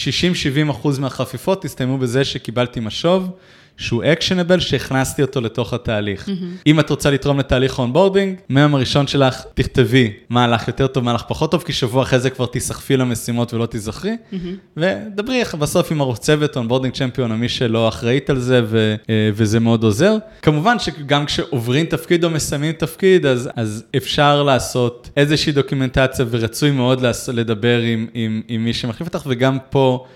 [0.70, 3.30] אחוז מהחפיפות הסתיימו בזה שקיבלתי משוב.
[3.76, 6.28] שהוא actionable, שהכנסתי אותו לתוך התהליך.
[6.28, 6.32] Mm-hmm.
[6.66, 11.10] אם את רוצה לתרום לתהליך onboarding, מהיום הראשון שלך תכתבי מה הלך יותר טוב, מה
[11.10, 14.36] הלך פחות טוב, כי שבוע אחרי זה כבר תיסחפי למשימות ולא תיזכרי, mm-hmm.
[14.76, 19.30] ודברי בסוף עם ראש צוות, onboarding champion, או מי שלא אחראית על זה, ו, אה,
[19.34, 20.16] וזה מאוד עוזר.
[20.42, 27.06] כמובן שגם כשעוברים תפקיד או מסיימים תפקיד, אז, אז אפשר לעשות איזושהי דוקומנטציה, ורצוי מאוד
[27.32, 30.06] לדבר עם, עם, עם מי שמחליף אותך, וגם פה...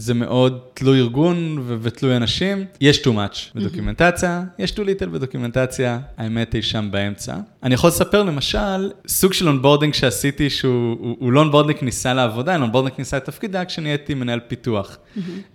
[0.00, 2.64] זה מאוד תלוי ארגון ו- ותלוי אנשים.
[2.80, 7.36] יש too much בדוקימנטציה, יש too little בדוקימנטציה, האמת היא שם באמצע.
[7.62, 12.54] אני יכול לספר למשל, סוג של onboarding שעשיתי, שהוא הוא, הוא לא onboarding כניסה לעבודה,
[12.54, 14.98] אלא onboarding כניסה לתפקיד, היה כשנהייתי מנהל פיתוח.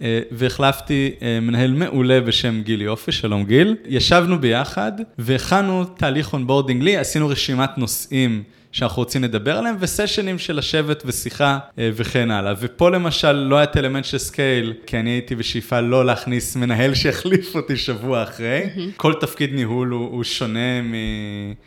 [0.01, 3.75] אה, והחלפתי אה, מנהל מעולה בשם גיל יופי, שלום גיל.
[3.85, 8.43] ישבנו ביחד והכנו תהליך onboarding לי, עשינו רשימת נושאים.
[8.75, 12.53] שאנחנו רוצים לדבר עליהם, וסשנים של לשבת ושיחה אה, וכן הלאה.
[12.59, 16.93] ופה למשל לא היה את אלמנט של scale, כי אני הייתי בשאיפה לא להכניס מנהל
[17.01, 18.69] שיחליף אותי שבוע אחרי.
[18.97, 20.81] כל תפקיד ניהול הוא, הוא שונה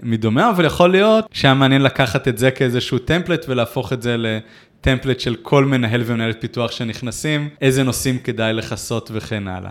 [0.02, 4.26] מדומהו, אבל יכול להיות שהיה מעניין לקחת את זה כאיזשהו template ולהפוך את זה ל...
[4.80, 9.70] template של כל מנהל ומנהלת פיתוח שנכנסים, איזה נושאים כדאי לכסות וכן הלאה.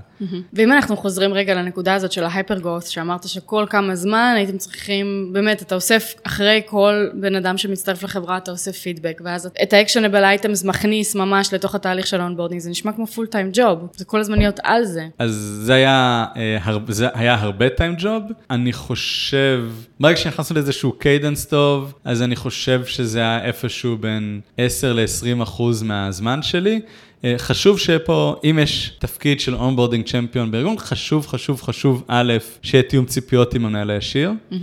[0.53, 5.29] ואם אנחנו חוזרים רגע לנקודה הזאת של ה hypergrowth, שאמרת שכל כמה זמן הייתם צריכים,
[5.33, 9.78] באמת, אתה אוסף אחרי כל בן אדם שמצטרף לחברה, אתה אוסף פידבק, ואז את ה
[9.78, 13.87] actionable items מכניס ממש לתוך התהליך של ה onboarding, זה נשמע כמו full time job,
[13.95, 15.07] זה כל הזמן להיות על זה.
[15.19, 19.65] אז זה היה, אה, זה היה הרבה time job, אני חושב,
[19.99, 25.83] ברגע שנכנסנו לאיזשהו cadence טוב, אז אני חושב שזה היה איפשהו בין 10 ל-20 אחוז
[25.83, 26.79] מהזמן שלי.
[27.25, 32.83] אה, חשוב שפה, אם יש תפקיד של onboarding champion בארגון, חשוב, חשוב, חשוב, א', שיהיה
[32.83, 34.31] תיאום ציפיות עם המנהל הישיר.
[34.51, 34.55] Mm-hmm.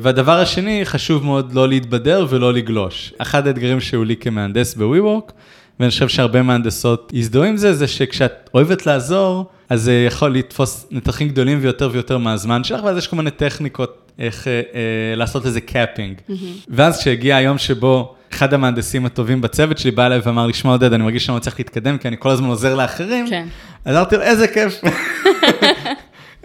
[0.00, 3.12] והדבר השני, חשוב מאוד לא להתבדר ולא לגלוש.
[3.18, 5.32] אחד האתגרים שהיו לי כמהנדס ב-WeWork,
[5.80, 10.86] ואני חושב שהרבה מהנדסות יזדהו עם זה, זה שכשאת אוהבת לעזור, אז זה יכול לתפוס
[10.90, 15.46] נתחים גדולים ויותר ויותר מהזמן שלך, ואז יש כל מיני טכניקות איך אה, אה, לעשות
[15.46, 16.16] איזה capping.
[16.18, 16.32] Mm-hmm.
[16.68, 20.92] ואז כשהגיע היום שבו אחד המהנדסים הטובים בצוות שלי בא אליי ואמר לי, שמע עודד,
[20.92, 23.28] אני מרגיש שאני לא צריך להתקדם, כי אני כל הזמן עוזר לאחרים.
[23.28, 23.46] כן.
[23.84, 24.80] אז אמרתי לו, איזה כיף.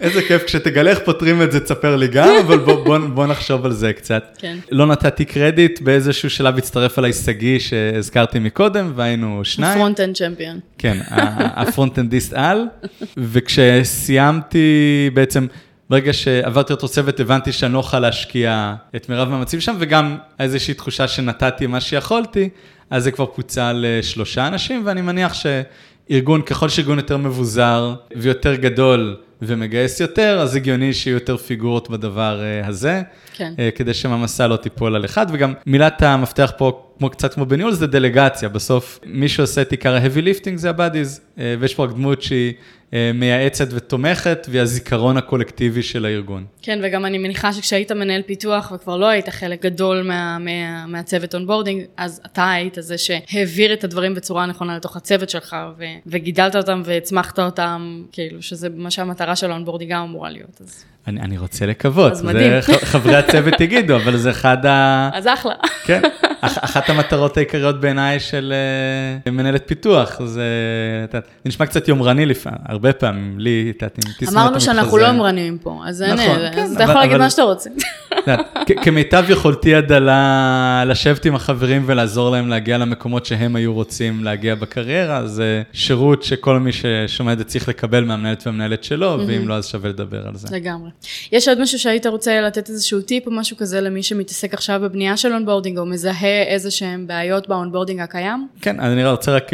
[0.00, 3.64] איזה כיף, כשתגלה איך פותרים את זה, תספר לי גם, אבל בוא, בוא, בוא נחשוב
[3.64, 4.36] על זה קצת.
[4.38, 4.56] כן.
[4.70, 9.72] לא נתתי קרדיט, באיזשהו שלב הצטרף אליי שגיא שהזכרתי מקודם, והיינו שניים.
[9.72, 10.60] ה front-end champion.
[10.78, 10.98] כן,
[11.56, 12.64] הפרונט-אנדיסט על,
[13.16, 15.46] וכשסיימתי בעצם,
[15.90, 20.74] ברגע שעברתי אותו צוות, הבנתי שאני לא אוכל להשקיע את מירב מאמצים שם, וגם איזושהי
[20.74, 22.48] תחושה שנתתי מה שיכולתי,
[22.90, 29.16] אז זה כבר פוצל לשלושה אנשים, ואני מניח שארגון, ככל שארגון יותר מבוזר ויותר גדול,
[29.42, 33.52] ומגייס יותר, אז הגיוני שיהיו יותר figure-ות בדבר אה, הזה, כן.
[33.58, 37.72] אה, כדי שהמסה לא תיפול על אחד, וגם מילת המפתח פה, כמו קצת כמו בניהול,
[37.72, 41.90] זה דלגציה, בסוף מי שעושה את עיקר ה-heavy lifting זה הבאדיז, אה, ויש פה רק
[41.90, 42.52] דמות שהיא
[43.14, 46.44] מייעצת ותומכת, והיא הזיכרון הקולקטיבי של הארגון.
[46.62, 51.34] כן, וגם אני מניחה שכשהיית מנהל פיתוח וכבר לא היית חלק גדול מה, מה, מהצוות
[51.34, 56.56] אונבורדינג, אז אתה היית זה שהעביר את הדברים בצורה נכונה לתוך הצוות שלך, ו, וגידלת
[56.56, 59.26] אותם והצמחת אותם, כאילו, שזה מה שהמטרה.
[59.26, 60.60] המטרה של האונבורדינג גם אמורה להיות.
[60.60, 60.84] אז...
[61.08, 62.60] אני, אני רוצה לקוות, אז מדהים.
[62.60, 65.10] זה חברי הצוות יגידו, אבל זה אחד ה...
[65.12, 65.54] אז אחלה.
[65.84, 66.02] כן,
[66.40, 68.54] אח, אחת המטרות העיקריות בעיניי של
[69.26, 70.26] uh, מנהלת פיתוח, זה
[71.12, 75.06] זה נשמע קצת יומרני לפעמים, הרבה פעמים, לי, את יודעת, עם תסמונת אמרנו שאנחנו לא
[75.06, 77.22] יומרניים פה, אז נכון, אין, כן, אז אתה יכול להגיד אבל...
[77.22, 77.70] מה שאתה רוצה.
[78.82, 79.92] כמיטב יכולתי עד
[80.86, 86.58] לשבת עם החברים ולעזור להם להגיע למקומות שהם היו רוצים להגיע בקריירה, זה שירות שכל
[86.58, 90.36] מי ששומע את זה צריך לקבל מהמנהלת והמנהלת שלו, ואם לא, אז שווה לדבר על
[90.36, 90.56] זה.
[90.56, 90.90] לגמרי.
[91.32, 95.16] יש עוד משהו שהיית רוצה לתת איזשהו טיפ או משהו כזה למי שמתעסק עכשיו בבנייה
[95.16, 98.48] של אונבורדינג, או מזהה איזה שהם בעיות באונבורדינג הקיים?
[98.60, 99.50] כן, אני רוצה רק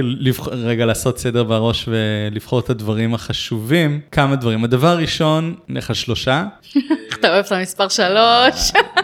[0.51, 4.01] רגע לעשות סדר בראש ולבחור את הדברים החשובים.
[4.13, 4.65] כמה דברים.
[4.65, 6.45] הדבר הראשון, נלך על שלושה.
[7.21, 8.62] אתה אוהב את המספר שלוש.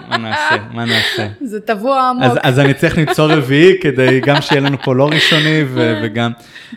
[0.08, 1.28] מה נעשה, מה נעשה.
[1.40, 2.38] זה טבוע עמוק.
[2.42, 6.32] אז אני צריך למצוא רביעי כדי גם שיהיה לנו פה לא ראשוני וגם...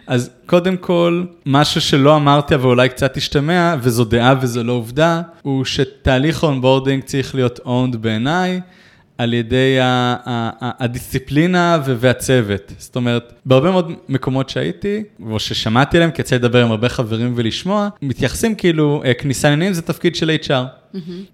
[0.07, 5.21] אז קודם כל, משהו שלא אמרתי אבל אולי קצת השתמע, וזו דעה וזו לא עובדה,
[5.41, 8.61] הוא שתהליך אונבורדינג צריך להיות owned בעיניי.
[9.17, 9.77] על ידי
[10.61, 12.73] הדיסציפלינה והצוות.
[12.77, 17.33] זאת אומרת, בהרבה מאוד מקומות שהייתי, או ששמעתי עליהם, כי יצא לדבר עם הרבה חברים
[17.35, 20.80] ולשמוע, מתייחסים כאילו, אה, כניסה לעניינים זה תפקיד של HR.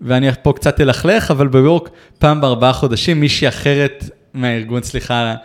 [0.01, 1.89] ואני פה קצת אלכלך, אבל בביורק,
[2.19, 5.35] פעם בארבעה חודשים, מישהי אחרת מהארגון, סליחה,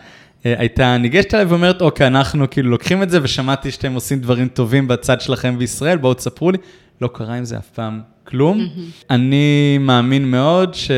[0.46, 4.48] אה, הייתה ניגשת אליי ואומרת, אוקיי, אנחנו כאילו לוקחים את זה, ושמעתי שאתם עושים דברים
[4.48, 6.58] טובים בצד שלכם בישראל, בואו תספרו לי.
[7.00, 8.68] לא קרה עם זה אף פעם כלום.
[9.10, 10.90] אני מאמין מאוד ש...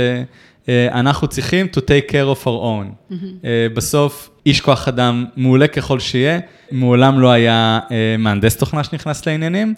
[0.68, 3.10] אה, אנחנו צריכים to take care of our own.
[3.10, 3.14] Mm-hmm.
[3.74, 6.38] בסוף, איש כוח אדם מעולה ככל שיהיה,
[6.72, 9.74] מעולם לא היה אה, מהנדס תוכנה שנכנס לעניינים,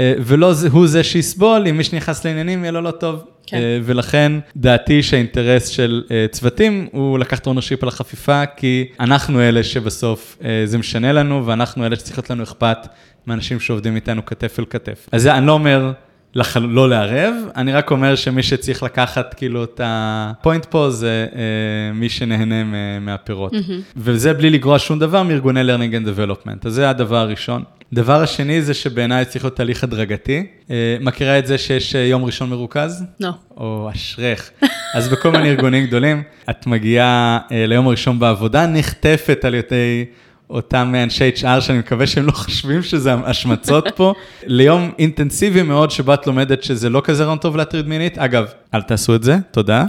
[0.00, 3.24] ולא הוא זה שיסבול, אם מי שנכנס לעניינים יהיה לו לא טוב.
[3.46, 3.58] כן.
[3.84, 10.78] ולכן דעתי שהאינטרס של צוותים הוא לקחת ownership על החפיפה, כי אנחנו אלה שבסוף זה
[10.78, 12.78] משנה לנו, ואנחנו אלה שצריך להיות לנו אכפת
[13.26, 15.08] מאנשים שעובדים איתנו כתף אל כתף.
[15.12, 15.92] אז אני לא אומר...
[16.34, 16.56] לח...
[16.56, 22.08] לא לערב, אני רק אומר שמי שצריך לקחת כאילו את הפוינט פה זה אה, מי
[22.08, 22.64] שנהנה
[23.00, 23.52] מהפירות.
[23.52, 23.82] Mm-hmm.
[23.96, 27.62] וזה בלי לגרוע שום דבר מארגוני learning and development, אז זה הדבר הראשון.
[27.92, 30.46] דבר השני זה שבעיניי צריך להיות תהליך הדרגתי.
[30.70, 33.04] אה, מכירה את זה שיש אה, יום ראשון מרוכז?
[33.20, 33.30] לא.
[33.56, 34.50] או אשרך.
[34.94, 40.04] אז בכל מיני ארגונים גדולים, את מגיעה אה, ליום הראשון בעבודה, נחטפת על ידי...
[40.50, 44.14] אותם אנשי HR, שאני מקווה שהם לא חושבים שזה השמצות פה,
[44.46, 48.18] ליום אינטנסיבי מאוד, שבו את לומדת שזה לא כזה רעיון טוב להטריד מינית.
[48.18, 49.84] אגב, אל תעשו את זה, תודה.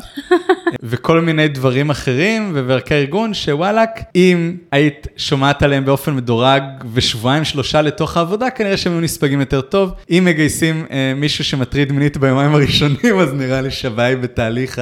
[0.83, 6.63] וכל מיני דברים אחרים, ובערכי ארגון, שוואלאק, אם היית שומעת עליהם באופן מדורג
[6.93, 9.93] ושבועיים שלושה לתוך העבודה, כנראה שהם היו נספגים יותר טוב.
[10.09, 14.81] אם מגייסים אה, מישהו שמטריד מינית ביומיים הראשונים, אז נראה לי שווה בתהליך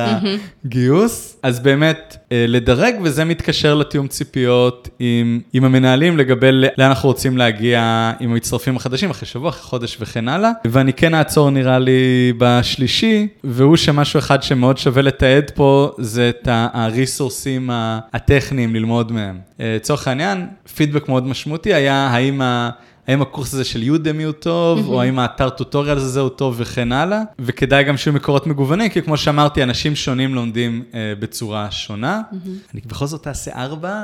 [0.66, 1.38] הגיוס.
[1.44, 7.38] אז באמת, אה, לדרג, וזה מתקשר לתיאום ציפיות עם, עם המנהלים לגבי לאן אנחנו רוצים
[7.38, 10.52] להגיע עם המצטרפים החדשים, אחרי שבוע, אחרי חודש וכן הלאה.
[10.66, 16.48] ואני כן אעצור נראה לי בשלישי, והוא שמשהו אחד שמאוד שווה לתעד פה, זה את
[16.52, 17.70] הריסורסים
[18.14, 19.40] הטכניים ללמוד מהם.
[19.60, 22.70] אה, לצורך העניין, פידבק מאוד משמעותי היה האם ה...
[23.08, 24.90] האם הקורס הזה של יודמי הוא טוב, mm-hmm.
[24.90, 27.22] או האם האתר טוטוריאל הזה הוא טוב וכן הלאה.
[27.40, 32.22] וכדאי גם שיהיו מקורות מגוונים, כי כמו שאמרתי, אנשים שונים לומדים אה, בצורה שונה.
[32.32, 32.74] Mm-hmm.
[32.74, 34.04] אני בכל זאת אעשה ארבע.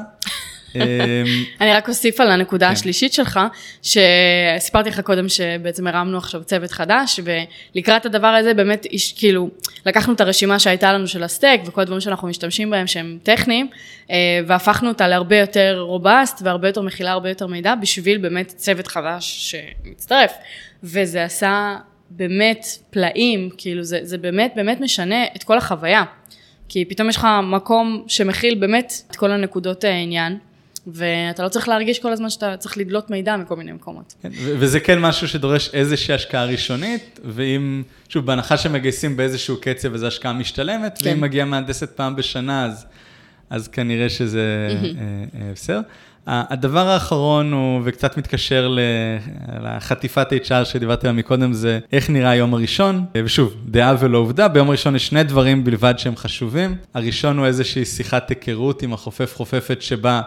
[0.75, 0.81] אמ,
[1.61, 2.73] אני רק אוסיף על הנקודה כן.
[2.73, 3.39] השלישית שלך,
[3.81, 7.19] שסיפרתי לך קודם שבעצם הרמנו עכשיו צוות חדש,
[7.75, 8.85] ולקראת הדבר הזה באמת,
[9.17, 9.49] כאילו,
[9.85, 13.67] לקחנו את הרשימה שהייתה לנו של הסטייק, וכל הדברים שאנחנו משתמשים בהם שהם טכניים,
[14.11, 14.15] אה,
[14.47, 19.51] והפכנו אותה להרבה יותר רובסט, והרבה יותר מכילה הרבה יותר מידע, בשביל באמת צוות חדש
[19.51, 20.33] שמצטרף.
[20.83, 21.75] וזה עשה
[22.09, 26.03] באמת פלאים, כאילו זה, זה באמת באמת משנה את כל החוויה.
[26.69, 30.37] כי פתאום יש לך מקום שמכיל באמת את כל הנקודות העניין.
[30.87, 34.15] ואתה לא צריך להרגיש כל הזמן שאתה צריך לדלות מידע מכל מיני מקומות.
[34.21, 40.03] כן, וזה כן משהו שדורש איזושהי השקעה ראשונית, ואם, שוב, בהנחה שמגייסים באיזשהו קצב, אז
[40.03, 41.09] ההשקעה משתלמת, כן.
[41.09, 42.85] ואם מגיעה מהנדסת פעם בשנה, אז,
[43.49, 45.37] אז כנראה שזה mm-hmm.
[45.53, 45.81] בסדר.
[46.27, 48.75] הדבר האחרון הוא, וקצת מתקשר
[49.63, 53.05] לחטיפת HR שדיברתי עליה מקודם, זה איך נראה היום הראשון.
[53.23, 56.75] ושוב, דעה ולא עובדה, ביום הראשון יש שני דברים בלבד שהם חשובים.
[56.93, 60.21] הראשון הוא איזושהי שיחת היכרות עם החופף חופפת שבה...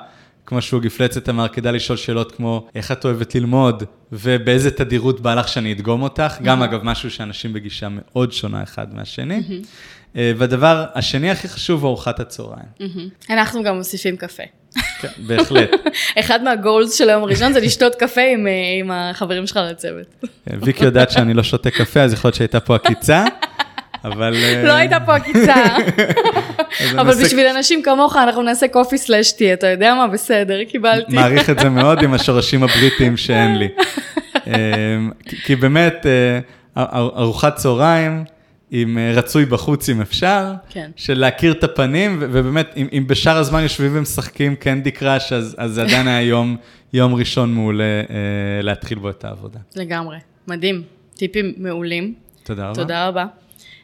[0.47, 3.83] כמו שהוא גפלצת אמר, כדאי לשאול שאלות כמו, איך את אוהבת ללמוד,
[4.13, 8.95] ובאיזה תדירות בא לך שאני אדגום אותך, גם אגב משהו שאנשים בגישה מאוד שונה אחד
[8.95, 9.43] מהשני.
[10.17, 12.67] אה, והדבר השני הכי חשוב הוא ארוחת הצהריים.
[13.31, 14.43] אנחנו גם מוסיפים קפה.
[15.01, 15.71] כן, בהחלט.
[16.21, 20.07] אחד מהגולס של היום הראשון זה לשתות קפה עם, אה, עם החברים שלך לצוות.
[20.47, 23.25] כן, ויקי יודעת שאני לא שותה קפה, אז יכול להיות שהייתה פה עקיצה.
[24.05, 24.35] אבל...
[24.65, 25.55] לא אה, הייתה פה עקיצה.
[26.99, 30.07] אבל בשביל אנשים כמוך אנחנו נעשה קופי סלאש טי, אתה יודע מה?
[30.07, 31.15] בסדר, קיבלתי.
[31.15, 33.69] מעריך את זה מאוד עם השורשים הבריטיים שאין לי.
[34.47, 35.11] אמ,
[35.45, 36.41] כי באמת, אה,
[37.17, 38.25] ארוחת צהריים,
[38.71, 40.91] עם אה, רצוי בחוץ אם אפשר, כן.
[40.97, 45.73] של להכיר את הפנים, ובאמת, אם, אם בשאר הזמן יושבים ומשחקים קנדי קראש, אז, אז
[45.73, 46.57] זה עדיין היה יום,
[46.93, 49.59] יום ראשון מעולה אה, להתחיל בו את העבודה.
[49.77, 50.17] לגמרי,
[50.49, 50.83] מדהים,
[51.17, 52.15] טיפים מעולים.
[52.43, 52.75] תודה רבה.
[52.75, 53.27] תודה רבה.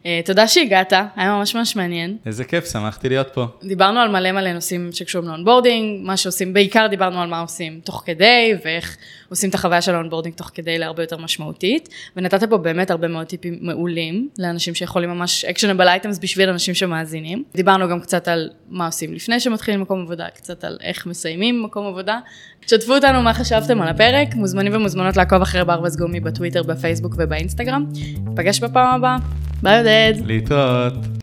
[0.07, 2.17] אה, תודה שהגעת, היה ממש ממש מעניין.
[2.27, 3.47] איזה כיף, שמחתי להיות פה.
[3.63, 8.03] דיברנו על מלא מלא נושאים שקשורים לאונבורדינג, מה שעושים, בעיקר דיברנו על מה עושים תוך
[8.07, 8.97] כדי, ואיך
[9.29, 13.27] עושים את החוויה של האונבורדינג תוך כדי להרבה יותר משמעותית, ונתת פה באמת הרבה מאוד
[13.27, 17.45] טיפים מעולים, לאנשים שיכולים ממש actionable items בשביל אנשים שמאזינים.
[17.55, 21.87] דיברנו גם קצת על מה עושים לפני שמתחילים מקום עבודה, קצת על איך מסיימים מקום
[21.87, 22.19] עבודה.
[22.65, 27.87] תשתפו אותנו מה חשבתם על הפרק, מוזמנים ומוזמנות לעקוב אחרי ברווז גומי בטוויטר, בפייסבוק ובאינסטגרם.
[28.27, 29.17] נפגש בפעם הבאה,
[29.63, 30.13] ביי עודד.
[30.27, 31.13] להתראות.